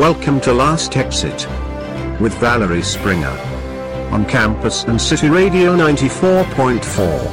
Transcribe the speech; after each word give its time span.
Welcome 0.00 0.40
to 0.40 0.54
Last 0.54 0.96
Exit 0.96 1.46
with 2.18 2.32
Valerie 2.40 2.82
Springer 2.82 3.36
on 4.10 4.24
campus 4.24 4.84
and 4.84 4.98
City 4.98 5.28
Radio 5.28 5.74
94.4. 5.74 7.30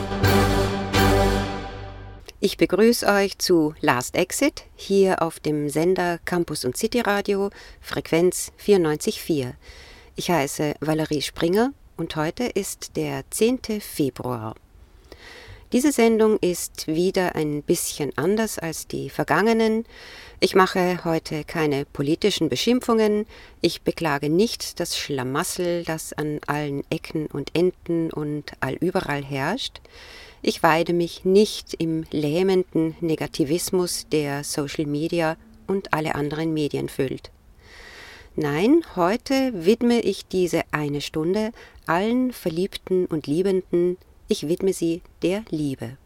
Ich 2.41 2.57
begrüße 2.57 3.07
euch 3.07 3.37
zu 3.37 3.73
Last 3.79 4.17
Exit 4.17 4.65
hier 4.75 5.21
auf 5.21 5.39
dem 5.39 5.69
Sender 5.69 6.19
Campus 6.25 6.65
und 6.65 6.75
City 6.75 6.99
Radio, 6.99 7.51
Frequenz 7.79 8.51
94.4. 8.61 9.53
Ich 10.17 10.29
heiße 10.29 10.73
Valerie 10.81 11.21
Springer 11.21 11.71
und 11.95 12.17
heute 12.17 12.43
ist 12.47 12.97
der 12.97 13.23
10. 13.29 13.79
Februar. 13.79 14.55
Diese 15.73 15.91
Sendung 15.91 16.37
ist 16.39 16.87
wieder 16.87 17.35
ein 17.35 17.61
bisschen 17.61 18.11
anders 18.17 18.57
als 18.57 18.87
die 18.87 19.09
vergangenen. 19.09 19.85
Ich 20.39 20.53
mache 20.53 21.03
heute 21.03 21.43
keine 21.43 21.83
politischen 21.85 22.47
Beschimpfungen. 22.47 23.25
Ich 23.59 23.81
beklage 23.81 24.29
nicht 24.29 24.79
das 24.79 24.95
Schlamassel, 24.95 25.83
das 25.83 26.13
an 26.13 26.39
allen 26.45 26.83
Ecken 26.91 27.25
und 27.25 27.55
Enden 27.55 28.11
und 28.11 28.51
allüberall 28.59 29.23
herrscht. 29.23 29.81
Ich 30.43 30.61
weide 30.61 30.93
mich 30.93 31.25
nicht 31.25 31.73
im 31.79 32.05
lähmenden 32.11 32.95
Negativismus, 33.01 34.05
der 34.11 34.43
Social 34.43 34.85
Media 34.85 35.37
und 35.65 35.91
alle 35.91 36.13
anderen 36.13 36.53
Medien 36.53 36.87
füllt. 36.87 37.31
Nein, 38.35 38.83
heute 38.95 39.65
widme 39.65 40.01
ich 40.01 40.27
diese 40.27 40.61
eine 40.69 41.01
Stunde 41.01 41.51
allen 41.87 42.31
Verliebten 42.31 43.07
und 43.07 43.25
Liebenden, 43.25 43.97
ich 44.27 44.47
widme 44.47 44.73
sie 44.73 45.01
der 45.23 45.43
Liebe. 45.49 45.97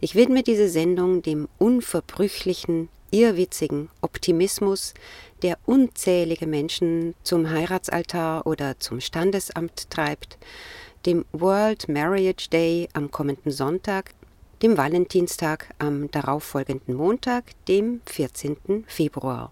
Ich 0.00 0.14
widme 0.14 0.42
diese 0.42 0.70
Sendung 0.70 1.20
dem 1.20 1.48
unverbrüchlichen, 1.58 2.88
irrwitzigen 3.10 3.90
Optimismus, 4.00 4.94
der 5.42 5.58
unzählige 5.66 6.46
Menschen 6.46 7.14
zum 7.22 7.50
Heiratsaltar 7.50 8.46
oder 8.46 8.78
zum 8.78 9.00
Standesamt 9.00 9.90
treibt, 9.90 10.38
dem 11.06 11.24
World 11.32 11.88
Marriage 11.88 12.48
Day 12.50 12.88
am 12.92 13.10
kommenden 13.10 13.52
Sonntag, 13.52 14.14
dem 14.62 14.76
Valentinstag 14.76 15.72
am 15.78 16.10
darauffolgenden 16.10 16.94
Montag, 16.94 17.44
dem 17.66 18.00
14. 18.06 18.84
Februar. 18.86 19.50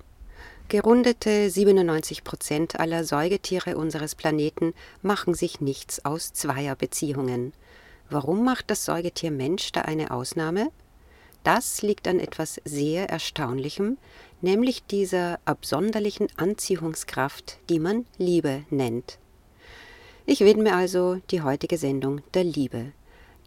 Gerundete 0.69 1.49
97 1.49 2.25
Prozent 2.25 2.81
aller 2.81 3.05
Säugetiere 3.05 3.77
unseres 3.77 4.17
Planeten 4.17 4.75
machen 5.01 5.33
sich 5.33 5.61
nichts 5.61 6.05
aus 6.05 6.33
Zweierbeziehungen. 6.33 7.53
Warum 8.11 8.45
macht 8.45 8.69
das 8.71 8.85
Säugetier 8.85 9.31
Mensch 9.31 9.71
da 9.71 9.83
eine 9.83 10.11
Ausnahme? 10.11 10.73
Das 11.47 11.81
liegt 11.83 12.09
an 12.09 12.19
etwas 12.19 12.61
sehr 12.65 13.09
Erstaunlichem, 13.09 13.99
nämlich 14.41 14.83
dieser 14.83 15.39
absonderlichen 15.45 16.27
Anziehungskraft, 16.37 17.59
die 17.69 17.79
man 17.79 18.05
Liebe 18.19 18.65
nennt. 18.69 19.21
Ich 20.25 20.41
widme 20.41 20.75
also 20.75 21.21
die 21.31 21.43
heutige 21.43 21.79
Sendung 21.79 22.21
der 22.35 22.43
Liebe, 22.43 22.91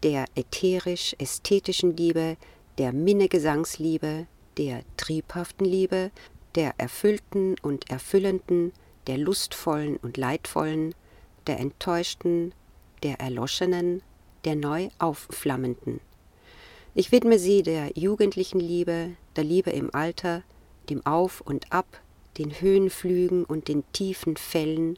der 0.02 0.24
ätherisch-ästhetischen 0.36 1.98
Liebe, 1.98 2.38
der 2.78 2.94
Minnegesangsliebe, 2.94 4.28
der 4.58 4.84
triebhaften 4.96 5.66
Liebe, 5.66 6.12
der 6.56 6.76
erfüllten 6.78 7.58
und 7.62 7.90
erfüllenden, 7.90 8.72
der 9.08 9.18
lustvollen 9.18 9.98
und 9.98 10.16
leidvollen, 10.16 10.96
der 11.48 11.60
enttäuschten, 11.60 12.54
der 13.04 13.20
erloschenen, 13.20 14.04
der 14.46 14.56
neu 14.56 14.88
aufflammenden. 15.00 16.00
Ich 16.96 17.12
widme 17.12 17.38
sie 17.38 17.62
der 17.62 17.92
jugendlichen 17.96 18.60
Liebe, 18.60 19.12
der 19.36 19.44
Liebe 19.44 19.70
im 19.70 19.94
Alter, 19.94 20.42
dem 20.90 21.06
Auf 21.06 21.42
und 21.42 21.72
Ab, 21.72 22.02
den 22.38 22.52
Höhenflügen 22.60 23.46
und 23.46 23.68
den 23.68 23.84
tiefen 23.94 24.38
Fällen, 24.38 24.98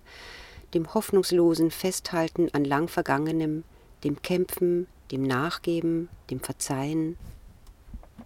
dem 0.73 0.93
hoffnungslosen 0.93 1.69
Festhalten 1.69 2.49
an 2.53 2.63
lang 2.63 2.87
Vergangenem, 2.87 3.65
dem 4.05 4.21
Kämpfen, 4.21 4.87
dem 5.11 5.23
Nachgeben, 5.23 6.07
dem 6.29 6.39
Verzeihen. 6.39 7.17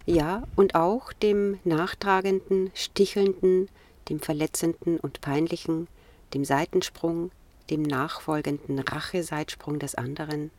Ja, 0.04 0.44
und 0.54 0.76
auch 0.76 1.12
dem 1.12 1.58
nachtragenden, 1.64 2.70
stichelnden, 2.72 3.68
dem 4.08 4.20
verletzenden 4.20 5.00
und 5.00 5.20
peinlichen, 5.20 5.88
dem 6.34 6.44
Seitensprung, 6.44 7.32
dem 7.68 7.82
nachfolgenden 7.82 8.78
Racheseitsprung 8.78 9.80
des 9.80 9.96
anderen. 9.96 10.52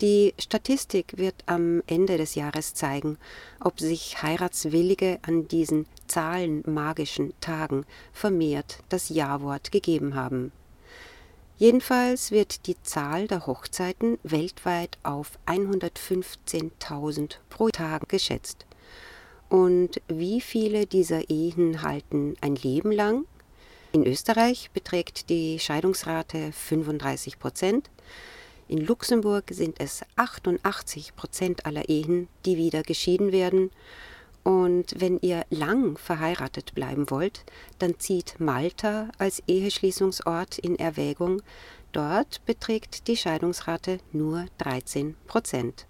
Die 0.00 0.32
Statistik 0.38 1.18
wird 1.18 1.34
am 1.44 1.82
Ende 1.88 2.16
des 2.16 2.36
Jahres 2.36 2.72
zeigen, 2.72 3.18
ob 3.60 3.80
sich 3.80 4.22
Heiratswillige 4.22 5.18
an 5.20 5.46
diesen 5.46 5.84
zahlenmagischen 6.08 7.32
Tagen 7.40 7.84
vermehrt 8.12 8.78
das 8.88 9.08
Ja-Wort 9.08 9.70
gegeben 9.70 10.14
haben. 10.14 10.52
Jedenfalls 11.58 12.30
wird 12.30 12.66
die 12.66 12.80
Zahl 12.82 13.26
der 13.26 13.46
Hochzeiten 13.46 14.18
weltweit 14.22 14.96
auf 15.02 15.38
115.000 15.46 17.36
pro 17.50 17.68
Tag 17.68 18.08
geschätzt. 18.08 18.64
Und 19.48 20.00
wie 20.08 20.40
viele 20.40 20.86
dieser 20.86 21.30
Ehen 21.30 21.82
halten 21.82 22.36
ein 22.40 22.54
Leben 22.54 22.92
lang? 22.92 23.24
In 23.92 24.06
Österreich 24.06 24.70
beträgt 24.72 25.30
die 25.30 25.58
Scheidungsrate 25.58 26.52
35 26.52 27.38
Prozent, 27.38 27.90
in 28.68 28.84
Luxemburg 28.84 29.44
sind 29.50 29.80
es 29.80 30.02
88 30.16 31.16
Prozent 31.16 31.64
aller 31.64 31.88
Ehen, 31.88 32.28
die 32.44 32.58
wieder 32.58 32.82
geschieden 32.82 33.32
werden. 33.32 33.70
Und 34.48 34.94
wenn 34.96 35.18
ihr 35.20 35.44
lang 35.50 35.98
verheiratet 35.98 36.74
bleiben 36.74 37.10
wollt, 37.10 37.44
dann 37.78 37.98
zieht 37.98 38.40
Malta 38.40 39.10
als 39.18 39.42
Eheschließungsort 39.46 40.56
in 40.56 40.78
Erwägung. 40.78 41.42
Dort 41.92 42.42
beträgt 42.46 43.08
die 43.08 43.18
Scheidungsrate 43.18 43.98
nur 44.10 44.46
13 44.56 45.16
Prozent. 45.26 45.86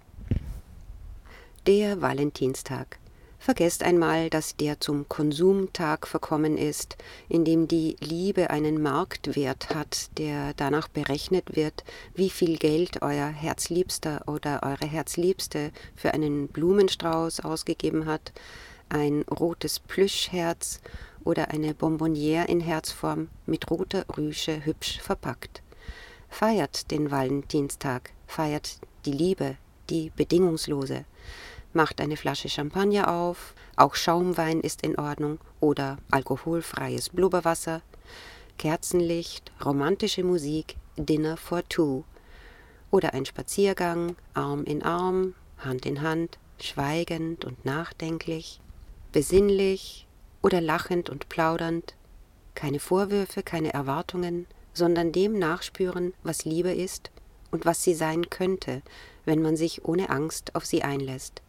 Der 1.67 2.01
Valentinstag. 2.01 2.98
Vergesst 3.41 3.83
einmal, 3.83 4.29
dass 4.29 4.57
der 4.57 4.81
zum 4.81 5.07
Konsumtag 5.07 6.07
verkommen 6.07 6.57
ist, 6.57 6.97
in 7.29 7.45
dem 7.45 7.69
die 7.69 7.95
Liebe 8.01 8.49
einen 8.49 8.81
Marktwert 8.81 9.69
hat, 9.73 10.09
der 10.17 10.53
danach 10.57 10.89
berechnet 10.89 11.55
wird, 11.55 11.85
wie 12.13 12.29
viel 12.29 12.57
Geld 12.57 13.01
euer 13.01 13.27
Herzliebster 13.27 14.23
oder 14.27 14.61
eure 14.63 14.85
Herzliebste 14.85 15.71
für 15.95 16.13
einen 16.13 16.49
Blumenstrauß 16.49 17.39
ausgegeben 17.39 18.07
hat, 18.07 18.33
ein 18.89 19.21
rotes 19.21 19.79
Plüschherz 19.79 20.81
oder 21.23 21.49
eine 21.49 21.73
Bonbonniere 21.73 22.45
in 22.45 22.59
Herzform 22.59 23.29
mit 23.45 23.71
roter 23.71 24.03
Rüsche 24.17 24.65
hübsch 24.65 24.99
verpackt. 24.99 25.63
Feiert 26.27 26.91
den 26.91 27.09
Valentinstag, 27.09 28.11
feiert 28.27 28.81
die 29.05 29.13
Liebe, 29.13 29.55
die 29.89 30.11
bedingungslose 30.13 31.05
macht 31.73 32.01
eine 32.01 32.17
Flasche 32.17 32.49
Champagner 32.49 33.11
auf, 33.11 33.53
auch 33.75 33.95
Schaumwein 33.95 34.59
ist 34.61 34.81
in 34.83 34.97
Ordnung. 34.97 35.39
Oder 35.59 35.97
alkoholfreies 36.11 37.09
Blubberwasser, 37.09 37.81
Kerzenlicht, 38.57 39.51
romantische 39.63 40.23
Musik, 40.23 40.75
Dinner 40.97 41.37
for 41.37 41.67
Two. 41.69 42.03
Oder 42.91 43.13
ein 43.13 43.25
Spaziergang, 43.25 44.15
Arm 44.33 44.63
in 44.63 44.83
Arm, 44.83 45.35
Hand 45.59 45.85
in 45.85 46.01
Hand, 46.01 46.39
schweigend 46.59 47.45
und 47.45 47.63
nachdenklich, 47.65 48.59
besinnlich 49.11 50.07
oder 50.41 50.61
lachend 50.61 51.09
und 51.09 51.29
plaudernd, 51.29 51.95
keine 52.55 52.79
Vorwürfe, 52.79 53.43
keine 53.43 53.73
Erwartungen, 53.73 54.47
sondern 54.73 55.11
dem 55.11 55.37
nachspüren, 55.37 56.13
was 56.23 56.45
Liebe 56.45 56.73
ist 56.73 57.11
und 57.51 57.65
was 57.65 57.83
sie 57.83 57.93
sein 57.93 58.29
könnte, 58.29 58.81
wenn 59.25 59.41
man 59.41 59.55
sich 59.55 59.85
ohne 59.85 60.09
Angst 60.09 60.55
auf 60.55 60.65
sie 60.65 60.83
einlässt 60.83 61.41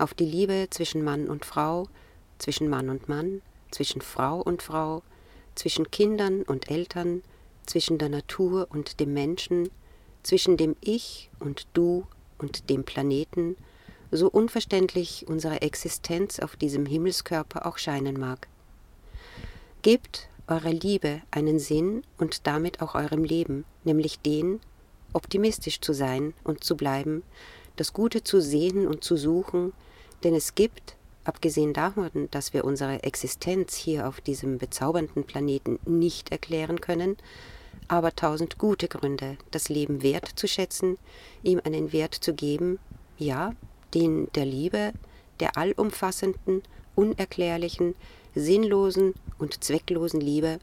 auf 0.00 0.14
die 0.14 0.24
Liebe 0.24 0.68
zwischen 0.70 1.04
Mann 1.04 1.28
und 1.28 1.44
Frau, 1.44 1.88
zwischen 2.38 2.68
Mann 2.68 2.88
und 2.88 3.08
Mann, 3.08 3.42
zwischen 3.70 4.00
Frau 4.00 4.40
und 4.40 4.62
Frau, 4.62 5.02
zwischen 5.54 5.90
Kindern 5.90 6.42
und 6.42 6.70
Eltern, 6.70 7.22
zwischen 7.66 7.98
der 7.98 8.08
Natur 8.08 8.66
und 8.70 9.00
dem 9.00 9.12
Menschen, 9.12 9.68
zwischen 10.22 10.56
dem 10.56 10.76
Ich 10.80 11.30
und 11.38 11.66
Du 11.72 12.06
und 12.38 12.70
dem 12.70 12.84
Planeten, 12.84 13.56
so 14.10 14.28
unverständlich 14.28 15.26
unsere 15.28 15.62
Existenz 15.62 16.40
auf 16.40 16.56
diesem 16.56 16.86
Himmelskörper 16.86 17.66
auch 17.66 17.78
scheinen 17.78 18.18
mag. 18.18 18.48
Gebt 19.82 20.28
eurer 20.48 20.72
Liebe 20.72 21.22
einen 21.30 21.58
Sinn 21.58 22.02
und 22.18 22.46
damit 22.46 22.82
auch 22.82 22.94
eurem 22.94 23.22
Leben, 23.22 23.64
nämlich 23.84 24.18
den, 24.18 24.60
optimistisch 25.12 25.80
zu 25.80 25.92
sein 25.92 26.34
und 26.42 26.64
zu 26.64 26.76
bleiben, 26.76 27.22
das 27.76 27.92
Gute 27.92 28.24
zu 28.24 28.40
sehen 28.40 28.86
und 28.86 29.04
zu 29.04 29.16
suchen, 29.16 29.72
denn 30.24 30.34
es 30.34 30.54
gibt, 30.54 30.96
abgesehen 31.24 31.72
davon, 31.72 32.28
dass 32.30 32.52
wir 32.52 32.64
unsere 32.64 33.02
Existenz 33.02 33.74
hier 33.74 34.08
auf 34.08 34.20
diesem 34.20 34.58
bezaubernden 34.58 35.24
Planeten 35.24 35.78
nicht 35.84 36.32
erklären 36.32 36.80
können, 36.80 37.16
aber 37.88 38.14
tausend 38.14 38.58
gute 38.58 38.88
Gründe, 38.88 39.36
das 39.50 39.68
Leben 39.68 40.02
wertzuschätzen, 40.02 40.98
ihm 41.42 41.60
einen 41.64 41.92
Wert 41.92 42.14
zu 42.14 42.34
geben, 42.34 42.78
ja, 43.18 43.52
den 43.94 44.28
der 44.34 44.46
Liebe, 44.46 44.92
der 45.40 45.56
allumfassenden, 45.56 46.62
unerklärlichen, 46.94 47.94
sinnlosen 48.34 49.14
und 49.38 49.64
zwecklosen 49.64 50.20
Liebe, 50.20 50.58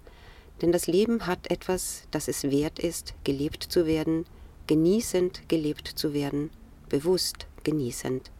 denn 0.61 0.71
das 0.71 0.87
Leben 0.87 1.27
hat 1.27 1.51
etwas, 1.51 2.03
das 2.11 2.27
es 2.27 2.43
wert 2.43 2.79
ist, 2.79 3.13
gelebt 3.23 3.63
zu 3.63 3.85
werden, 3.85 4.25
genießend 4.67 5.47
gelebt 5.49 5.87
zu 5.87 6.13
werden, 6.13 6.49
bewusst 6.89 7.47
genießend. 7.63 8.31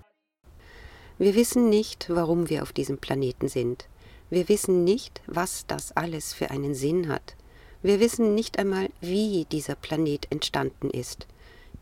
Wir 1.20 1.34
wissen 1.34 1.70
nicht, 1.70 2.10
warum 2.10 2.48
wir 2.48 2.62
auf 2.62 2.74
diesem 2.74 3.00
Planeten 3.00 3.48
sind. 3.48 3.88
Wir 4.30 4.48
wissen 4.50 4.84
nicht, 4.84 5.22
was 5.26 5.66
das 5.66 5.92
alles 5.98 6.34
für 6.34 6.52
einen 6.52 6.76
Sinn 6.76 7.08
hat. 7.08 7.36
Wir 7.82 8.00
wissen 8.00 8.36
nicht 8.36 8.60
einmal, 8.60 8.90
wie 9.02 9.48
dieser 9.52 9.74
Planet 9.74 10.32
entstanden 10.32 10.92
ist. 10.92 11.26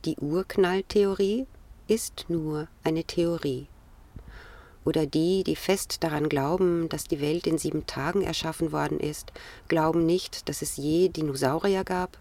Die 0.06 0.16
Urknalltheorie 0.16 1.48
ist 1.88 2.26
nur 2.30 2.70
eine 2.86 3.04
Theorie. 3.04 3.68
Oder 4.86 5.06
die, 5.06 5.44
die 5.44 5.58
fest 5.58 6.04
daran 6.04 6.30
glauben, 6.30 6.88
dass 6.88 7.04
die 7.04 7.20
Welt 7.20 7.46
in 7.46 7.58
sieben 7.58 7.86
Tagen 7.88 8.22
erschaffen 8.22 8.72
worden 8.72 9.02
ist, 9.02 9.34
glauben 9.68 10.06
nicht, 10.06 10.48
dass 10.48 10.62
es 10.62 10.78
je 10.78 11.10
Dinosaurier 11.10 11.84
gab. 11.84 12.20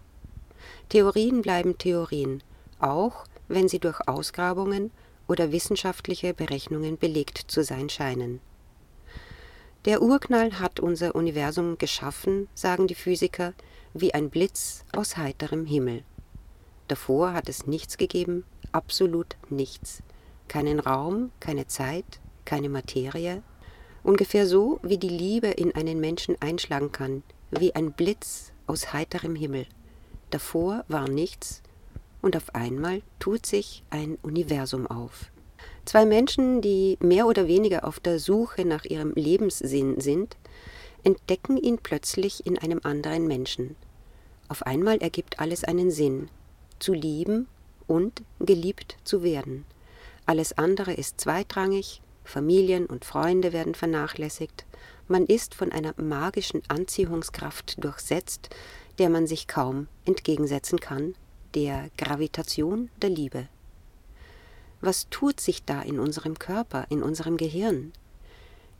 Theorien 0.89 1.41
bleiben 1.41 1.77
Theorien, 1.77 2.43
auch 2.79 3.23
wenn 3.47 3.69
sie 3.69 3.79
durch 3.79 4.05
Ausgrabungen 4.05 4.91
oder 5.27 5.51
wissenschaftliche 5.51 6.33
Berechnungen 6.33 6.97
belegt 6.97 7.37
zu 7.47 7.63
sein 7.63 7.89
scheinen. 7.89 8.39
Der 9.85 10.01
Urknall 10.01 10.59
hat 10.59 10.79
unser 10.79 11.13
Universum 11.13 11.77
geschaffen, 11.77 12.47
sagen 12.55 12.87
die 12.87 12.95
Physiker, 12.95 13.53
wie 13.93 14.13
ein 14.13 14.29
Blitz 14.29 14.83
aus 14.91 15.15
heiterem 15.17 15.65
Himmel. 15.65 16.03
Davor 16.87 17.33
hat 17.33 17.49
es 17.49 17.67
nichts 17.67 17.97
gegeben, 17.97 18.45
absolut 18.71 19.37
nichts. 19.49 20.01
Keinen 20.47 20.79
Raum, 20.79 21.31
keine 21.39 21.67
Zeit, 21.67 22.19
keine 22.45 22.69
Materie. 22.69 23.41
Ungefähr 24.03 24.45
so, 24.45 24.79
wie 24.83 24.97
die 24.97 25.09
Liebe 25.09 25.47
in 25.47 25.73
einen 25.73 25.99
Menschen 25.99 26.35
einschlagen 26.39 26.91
kann, 26.91 27.23
wie 27.51 27.73
ein 27.75 27.91
Blitz 27.91 28.51
aus 28.67 28.93
heiterem 28.93 29.35
Himmel. 29.35 29.65
Davor 30.29 30.83
war 30.87 31.07
nichts 31.07 31.61
und 32.25 32.35
auf 32.35 32.55
einmal 32.55 33.03
tut 33.19 33.45
sich 33.45 33.83
ein 33.91 34.17
Universum 34.23 34.87
auf. 34.87 35.31
Zwei 35.85 36.07
Menschen, 36.07 36.59
die 36.59 36.97
mehr 36.99 37.27
oder 37.27 37.47
weniger 37.47 37.87
auf 37.87 37.99
der 37.99 38.17
Suche 38.17 38.65
nach 38.65 38.83
ihrem 38.83 39.13
Lebenssinn 39.13 40.01
sind, 40.01 40.35
entdecken 41.03 41.55
ihn 41.55 41.77
plötzlich 41.77 42.43
in 42.47 42.57
einem 42.57 42.79
anderen 42.81 43.27
Menschen. 43.27 43.75
Auf 44.47 44.63
einmal 44.63 44.97
ergibt 44.97 45.39
alles 45.39 45.63
einen 45.65 45.91
Sinn, 45.91 46.29
zu 46.79 46.93
lieben 46.93 47.47
und 47.85 48.23
geliebt 48.39 48.97
zu 49.03 49.21
werden. 49.21 49.63
Alles 50.25 50.57
andere 50.57 50.93
ist 50.93 51.21
zweitrangig, 51.21 52.01
Familien 52.23 52.87
und 52.87 53.05
Freunde 53.05 53.53
werden 53.53 53.75
vernachlässigt, 53.75 54.65
man 55.07 55.27
ist 55.27 55.53
von 55.53 55.71
einer 55.71 55.93
magischen 56.01 56.63
Anziehungskraft 56.69 57.83
durchsetzt, 57.83 58.49
der 58.97 59.11
man 59.11 59.27
sich 59.27 59.47
kaum 59.47 59.85
entgegensetzen 60.05 60.79
kann, 60.79 61.13
der 61.55 61.89
Gravitation 61.97 62.89
der 63.01 63.09
Liebe. 63.09 63.47
Was 64.81 65.07
tut 65.09 65.39
sich 65.39 65.63
da 65.63 65.81
in 65.81 65.99
unserem 65.99 66.37
Körper, 66.37 66.85
in 66.89 67.01
unserem 67.01 67.37
Gehirn? 67.37 67.93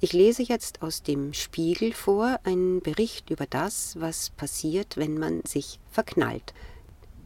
Ich 0.01 0.11
lese 0.11 0.43
jetzt 0.43 0.81
aus 0.81 1.01
dem 1.01 1.33
Spiegel 1.33 1.93
vor 1.93 2.39
einen 2.43 2.81
Bericht 2.81 3.29
über 3.29 3.45
das, 3.45 3.99
was 3.99 4.29
passiert, 4.31 4.97
wenn 4.97 5.17
man 5.17 5.41
sich 5.45 5.79
verknallt. 5.89 6.53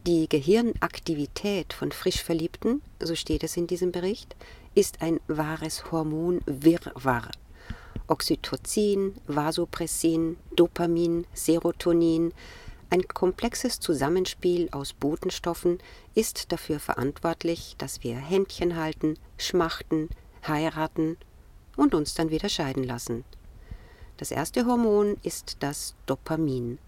Die 0.06 0.28
Gehirnaktivität 0.28 1.72
von 1.72 1.92
Frischverliebten, 1.92 2.80
so 3.00 3.14
steht 3.16 3.42
es 3.42 3.56
in 3.56 3.66
diesem 3.66 3.92
Bericht, 3.92 4.36
ist 4.74 5.02
ein 5.02 5.20
wahres 5.26 5.90
Hormonwirrwarr. 5.90 7.32
Oxytocin, 8.06 9.14
Vasopressin, 9.26 10.36
Dopamin, 10.56 11.26
Serotonin, 11.34 12.32
ein 12.90 13.06
komplexes 13.06 13.78
Zusammenspiel 13.78 14.68
aus 14.72 14.92
Botenstoffen 14.92 15.78
ist 16.14 16.50
dafür 16.50 16.80
verantwortlich, 16.80 17.76
dass 17.78 18.02
wir 18.02 18.16
Händchen 18.16 18.76
halten, 18.76 19.16
schmachten, 19.38 20.10
heiraten 20.46 21.16
und 21.76 21.94
uns 21.94 22.14
dann 22.14 22.30
wieder 22.30 22.48
scheiden 22.48 22.82
lassen. 22.82 23.24
Das 24.16 24.32
erste 24.32 24.66
Hormon 24.66 25.16
ist 25.22 25.58
das 25.60 25.94
Dopamin. 26.06 26.78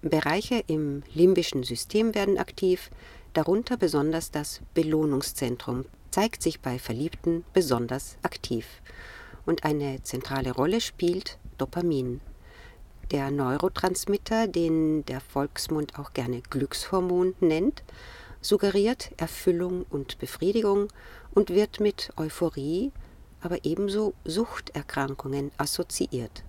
Bereiche 0.00 0.62
im 0.68 1.02
limbischen 1.12 1.64
System 1.64 2.14
werden 2.14 2.38
aktiv, 2.38 2.90
darunter 3.34 3.76
besonders 3.76 4.30
das 4.30 4.60
Belohnungszentrum 4.74 5.84
zeigt 6.10 6.42
sich 6.42 6.60
bei 6.60 6.78
Verliebten 6.78 7.44
besonders 7.52 8.16
aktiv. 8.22 8.66
Und 9.44 9.64
eine 9.64 10.02
zentrale 10.02 10.52
Rolle 10.52 10.80
spielt 10.80 11.38
Dopamin. 11.58 12.20
Der 13.12 13.30
Neurotransmitter, 13.30 14.48
den 14.48 15.04
der 15.04 15.20
Volksmund 15.20 15.98
auch 15.98 16.14
gerne 16.14 16.40
Glückshormon 16.48 17.34
nennt, 17.40 17.82
suggeriert 18.40 19.10
Erfüllung 19.18 19.84
und 19.90 20.18
Befriedigung 20.18 20.88
und 21.34 21.50
wird 21.50 21.78
mit 21.78 22.10
Euphorie, 22.16 22.90
aber 23.42 23.66
ebenso 23.66 24.14
Suchterkrankungen 24.24 25.50
assoziiert. 25.58 26.42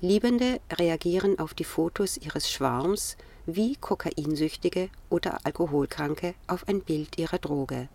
Liebende 0.00 0.60
reagieren 0.72 1.38
auf 1.38 1.52
die 1.52 1.64
Fotos 1.64 2.16
ihres 2.16 2.50
Schwarms 2.50 3.18
wie 3.44 3.76
Kokainsüchtige 3.76 4.88
oder 5.10 5.40
Alkoholkranke 5.44 6.34
auf 6.46 6.66
ein 6.68 6.80
Bild 6.80 7.18
ihrer 7.18 7.38
Droge. 7.38 7.90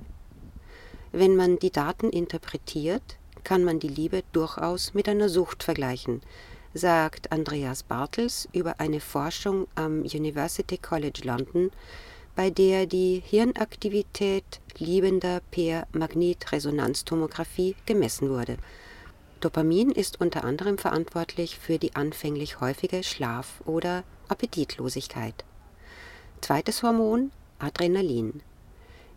Wenn 1.11 1.35
man 1.35 1.57
die 1.57 1.71
Daten 1.71 2.11
interpretiert, 2.11 3.17
kann 3.43 3.63
man 3.63 3.79
die 3.79 3.87
Liebe 3.87 4.21
durchaus 4.33 4.93
mit 4.93 5.09
einer 5.09 5.29
Sucht 5.29 5.63
vergleichen, 5.63 6.21
sagt 6.73 7.31
Andreas 7.31 7.83
Bartels 7.83 8.47
über 8.53 8.79
eine 8.79 8.99
Forschung 8.99 9.67
am 9.75 10.01
University 10.01 10.77
College 10.77 11.21
London, 11.23 11.71
bei 12.35 12.49
der 12.49 12.85
die 12.85 13.21
Hirnaktivität 13.25 14.61
Liebender 14.77 15.41
per 15.51 15.87
Magnetresonanztomographie 15.91 17.75
gemessen 17.85 18.29
wurde. 18.29 18.57
Dopamin 19.41 19.91
ist 19.91 20.21
unter 20.21 20.43
anderem 20.43 20.77
verantwortlich 20.77 21.57
für 21.57 21.77
die 21.77 21.95
anfänglich 21.95 22.61
häufige 22.61 23.03
Schlaf- 23.03 23.61
oder 23.65 24.03
Appetitlosigkeit. 24.29 25.43
Zweites 26.41 26.83
Hormon 26.83 27.31
Adrenalin. 27.59 28.41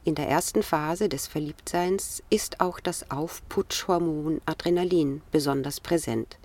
In 0.03 0.15
der 0.15 0.29
ersten 0.29 0.63
Phase 0.63 1.09
des 1.09 1.27
Verliebtseins 1.27 2.23
ist 2.29 2.61
auch 2.61 2.81
das 2.81 3.11
Aufputschhormon 3.11 4.41
Adrenalin 4.45 5.23
besonders 5.31 5.81
präsent. 5.81 6.39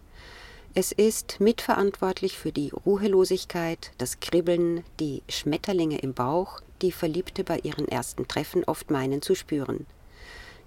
Es 0.75 0.91
ist 0.91 1.39
mitverantwortlich 1.39 2.37
für 2.37 2.51
die 2.51 2.69
Ruhelosigkeit, 2.69 3.91
das 3.97 4.19
Kribbeln, 4.19 4.83
die 4.99 5.23
Schmetterlinge 5.27 5.97
im 5.97 6.13
Bauch, 6.13 6.61
die 6.83 6.91
Verliebte 6.91 7.43
bei 7.43 7.57
ihren 7.57 7.87
ersten 7.87 8.27
Treffen 8.27 8.63
oft 8.65 8.91
meinen 8.91 9.23
zu 9.23 9.33
spüren. 9.33 9.87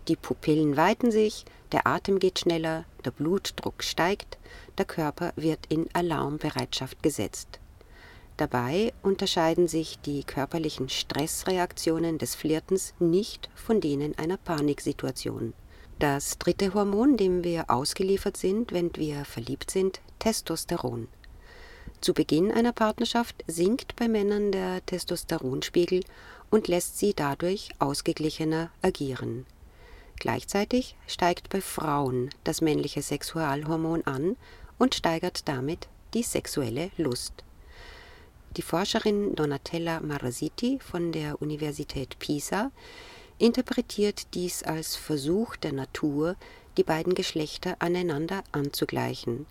Die 0.09 0.16
Pupillen 0.16 0.76
weiten 0.76 1.12
sich, 1.12 1.44
der 1.71 1.87
Atem 1.87 2.18
geht 2.18 2.40
schneller, 2.40 2.85
der 3.04 3.12
Blutdruck 3.12 3.85
steigt, 3.85 4.38
der 4.76 4.87
Körper 4.87 5.32
wird 5.37 5.61
in 5.68 5.88
Alarmbereitschaft 5.92 7.00
gesetzt. 7.04 7.61
Dabei 8.38 8.92
unterscheiden 9.02 9.68
sich 9.68 10.00
die 10.00 10.25
körperlichen 10.25 10.88
Stressreaktionen 10.88 12.18
des 12.18 12.35
Flirtens 12.35 12.92
nicht 12.99 13.50
von 13.54 13.80
denen 13.80 14.18
einer 14.18 14.37
Paniksituation. 14.37 15.54
Das 15.99 16.38
dritte 16.38 16.75
Hormon, 16.75 17.16
dem 17.16 17.44
wir 17.44 17.70
ausgeliefert 17.70 18.37
sind, 18.37 18.72
wenn 18.72 18.90
wir 18.96 19.25
verliebt 19.25 19.70
sind, 19.70 20.00
Testosteron. 20.18 21.08
Zu 22.00 22.14
Beginn 22.14 22.50
einer 22.50 22.72
Partnerschaft 22.72 23.44
sinkt 23.46 23.94
bei 23.94 24.08
Männern 24.08 24.50
der 24.50 24.84
Testosteronspiegel 24.87 26.02
und 26.50 26.66
lässt 26.66 26.99
sie 26.99 27.14
dadurch 27.14 27.70
ausgeglichener 27.78 28.70
agieren. 28.82 29.46
Gleichzeitig 30.16 30.96
steigt 31.06 31.49
bei 31.49 31.61
Frauen 31.61 32.30
das 32.44 32.61
männliche 32.61 33.02
Sexualhormon 33.02 34.02
an 34.04 34.37
und 34.78 34.94
steigert 34.94 35.49
damit 35.49 35.88
die 36.14 36.22
sexuelle 36.22 36.90
Lust. 36.96 37.44
Die 38.56 38.62
Forscherin 38.62 39.34
Donatella 39.34 40.00
Marasiti 40.00 40.78
von 40.78 41.11
der 41.12 41.40
Universität 41.40 42.18
Pisa 42.18 42.70
interpretiert 43.42 44.34
dies 44.34 44.62
als 44.62 44.94
Versuch 44.94 45.56
der 45.56 45.72
Natur, 45.72 46.37
die 46.76 46.84
beiden 46.84 47.16
Geschlechter 47.16 47.75
aneinander 47.80 48.44
anzugleichen. 48.52 49.46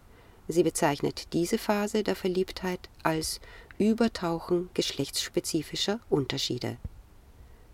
Sie 0.47 0.63
bezeichnet 0.63 1.33
diese 1.33 1.57
Phase 1.57 2.01
der 2.01 2.15
Verliebtheit 2.15 2.87
als 3.03 3.41
Übertauchen 3.77 4.69
geschlechtsspezifischer 4.75 5.99
Unterschiede. 6.09 6.77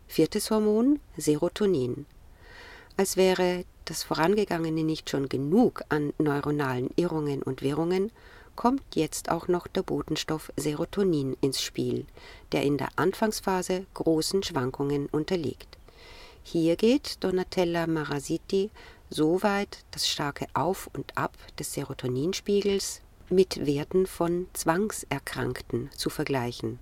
Viertes 0.07 0.50
Hormon 0.50 1.00
Serotonin. 1.17 2.07
Als 2.97 3.15
wäre 3.15 3.63
das 3.86 4.01
Vorangegangene 4.01 4.83
nicht 4.83 5.12
schon 5.12 5.29
genug 5.29 5.83
an 5.89 6.13
neuronalen 6.17 6.89
Irrungen 6.95 7.43
und 7.43 7.62
Wirrungen, 7.62 8.12
kommt 8.55 8.95
jetzt 8.95 9.29
auch 9.29 9.47
noch 9.47 9.67
der 9.67 9.83
Botenstoff 9.83 10.51
Serotonin 10.57 11.38
ins 11.41 11.62
Spiel, 11.62 12.07
der 12.53 12.63
in 12.63 12.79
der 12.79 12.89
Anfangsphase 12.95 13.86
großen 13.93 14.41
Schwankungen 14.41 15.05
unterliegt. 15.12 15.77
Hier 16.50 16.77
geht 16.77 17.25
Donatella 17.25 17.88
Marasiti 17.88 18.72
so 19.10 19.44
weit, 19.44 19.80
das 19.92 20.08
starke 20.08 20.46
Auf 20.54 20.89
und 20.94 21.18
Ab 21.18 21.36
des 21.60 21.74
Serotoninspiegels 21.74 23.01
mit 23.30 23.66
Werten 23.66 24.06
von 24.06 24.48
Zwangserkrankten 24.54 25.89
zu 25.94 26.10
vergleichen. 26.10 26.80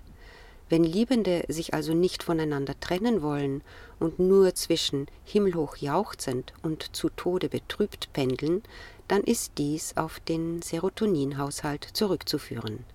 Wenn 0.70 0.84
Liebende 0.84 1.46
sich 1.48 1.74
also 1.74 1.96
nicht 1.96 2.22
voneinander 2.22 2.80
trennen 2.80 3.24
wollen 3.24 3.64
und 4.00 4.20
nur 4.20 4.54
zwischen 4.54 5.08
himmelhoch 5.24 5.78
jauchzend 5.78 6.54
und 6.62 6.96
zu 6.96 7.10
Tode 7.10 7.50
betrübt 7.50 8.14
pendeln, 8.14 8.62
dann 9.08 9.24
ist 9.24 9.54
dies 9.58 9.98
auf 9.98 10.20
den 10.20 10.62
Serotoninhaushalt 10.62 11.86
zurückzuführen. 11.92 12.86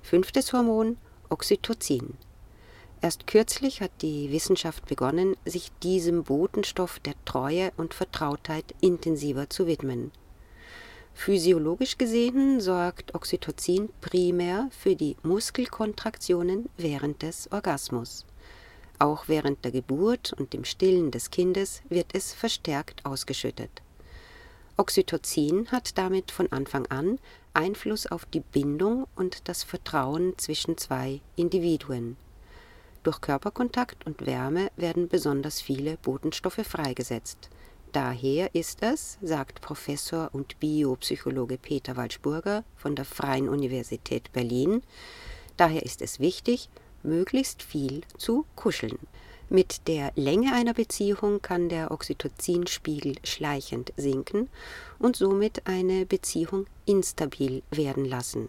Fünftes 0.00 0.54
Hormon 0.54 0.96
Oxytocin. 1.28 2.16
Erst 3.02 3.26
kürzlich 3.26 3.80
hat 3.80 3.90
die 4.00 4.30
Wissenschaft 4.30 4.86
begonnen, 4.86 5.34
sich 5.44 5.72
diesem 5.82 6.22
Botenstoff 6.22 7.00
der 7.00 7.14
Treue 7.24 7.72
und 7.76 7.94
Vertrautheit 7.94 8.76
intensiver 8.80 9.50
zu 9.50 9.66
widmen. 9.66 10.12
Physiologisch 11.12 11.98
gesehen 11.98 12.60
sorgt 12.60 13.12
Oxytocin 13.12 13.88
primär 14.00 14.68
für 14.70 14.94
die 14.94 15.16
Muskelkontraktionen 15.24 16.68
während 16.76 17.22
des 17.22 17.50
Orgasmus. 17.50 18.24
Auch 19.00 19.26
während 19.26 19.64
der 19.64 19.72
Geburt 19.72 20.32
und 20.32 20.52
dem 20.52 20.64
Stillen 20.64 21.10
des 21.10 21.32
Kindes 21.32 21.82
wird 21.88 22.14
es 22.14 22.32
verstärkt 22.32 23.04
ausgeschüttet. 23.04 23.82
Oxytocin 24.76 25.66
hat 25.72 25.98
damit 25.98 26.30
von 26.30 26.52
Anfang 26.52 26.86
an 26.86 27.18
Einfluss 27.52 28.06
auf 28.06 28.26
die 28.26 28.40
Bindung 28.40 29.08
und 29.16 29.48
das 29.48 29.64
Vertrauen 29.64 30.34
zwischen 30.38 30.78
zwei 30.78 31.20
Individuen. 31.34 32.16
Durch 33.02 33.20
Körperkontakt 33.20 34.06
und 34.06 34.26
Wärme 34.26 34.70
werden 34.76 35.08
besonders 35.08 35.60
viele 35.60 35.96
Botenstoffe 35.96 36.64
freigesetzt. 36.64 37.50
Daher 37.90 38.54
ist 38.54 38.82
es, 38.82 39.18
sagt 39.20 39.60
Professor 39.60 40.30
und 40.32 40.58
Biopsychologe 40.60 41.58
Peter 41.58 41.96
Walschburger 41.96 42.64
von 42.76 42.94
der 42.94 43.04
Freien 43.04 43.48
Universität 43.48 44.32
Berlin, 44.32 44.82
daher 45.56 45.82
ist 45.82 46.00
es 46.00 46.20
wichtig, 46.20 46.70
möglichst 47.02 47.62
viel 47.62 48.02
zu 48.16 48.46
kuscheln. 48.54 48.98
Mit 49.50 49.88
der 49.88 50.12
Länge 50.14 50.54
einer 50.54 50.72
Beziehung 50.72 51.42
kann 51.42 51.68
der 51.68 51.90
Oxytocinspiegel 51.90 53.16
schleichend 53.24 53.92
sinken 53.96 54.48
und 54.98 55.16
somit 55.16 55.66
eine 55.66 56.06
Beziehung 56.06 56.66
instabil 56.86 57.62
werden 57.70 58.04
lassen. 58.04 58.48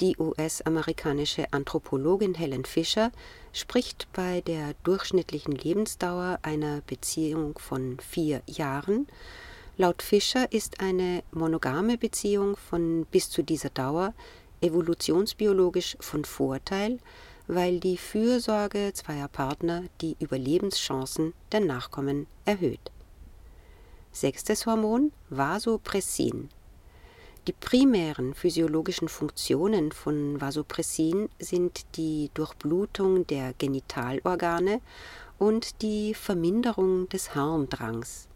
Die 0.00 0.16
US-amerikanische 0.18 1.52
Anthropologin 1.52 2.32
Helen 2.32 2.64
Fisher 2.64 3.12
spricht 3.52 4.08
bei 4.14 4.40
der 4.40 4.72
durchschnittlichen 4.82 5.54
Lebensdauer 5.54 6.38
einer 6.40 6.80
Beziehung 6.86 7.58
von 7.58 7.98
vier 8.00 8.40
Jahren. 8.46 9.08
Laut 9.76 10.00
Fisher 10.00 10.50
ist 10.52 10.80
eine 10.80 11.22
monogame 11.32 11.98
Beziehung 11.98 12.56
von 12.56 13.04
bis 13.10 13.28
zu 13.28 13.42
dieser 13.42 13.68
Dauer 13.68 14.14
evolutionsbiologisch 14.62 15.98
von 16.00 16.24
Vorteil, 16.24 16.98
weil 17.46 17.78
die 17.78 17.98
Fürsorge 17.98 18.92
zweier 18.94 19.28
Partner 19.28 19.82
die 20.00 20.16
Überlebenschancen 20.18 21.34
der 21.52 21.60
Nachkommen 21.60 22.26
erhöht. 22.46 22.90
Sechstes 24.12 24.64
Hormon 24.64 25.12
Vasopressin. 25.28 26.48
Die 27.50 27.56
primären 27.58 28.32
physiologischen 28.32 29.08
Funktionen 29.08 29.90
von 29.90 30.40
Vasopressin 30.40 31.28
sind 31.40 31.84
die 31.96 32.30
Durchblutung 32.32 33.26
der 33.26 33.54
Genitalorgane 33.54 34.80
und 35.36 35.82
die 35.82 36.14
Verminderung 36.14 37.08
des 37.08 37.34
Harndrangs. 37.34 38.28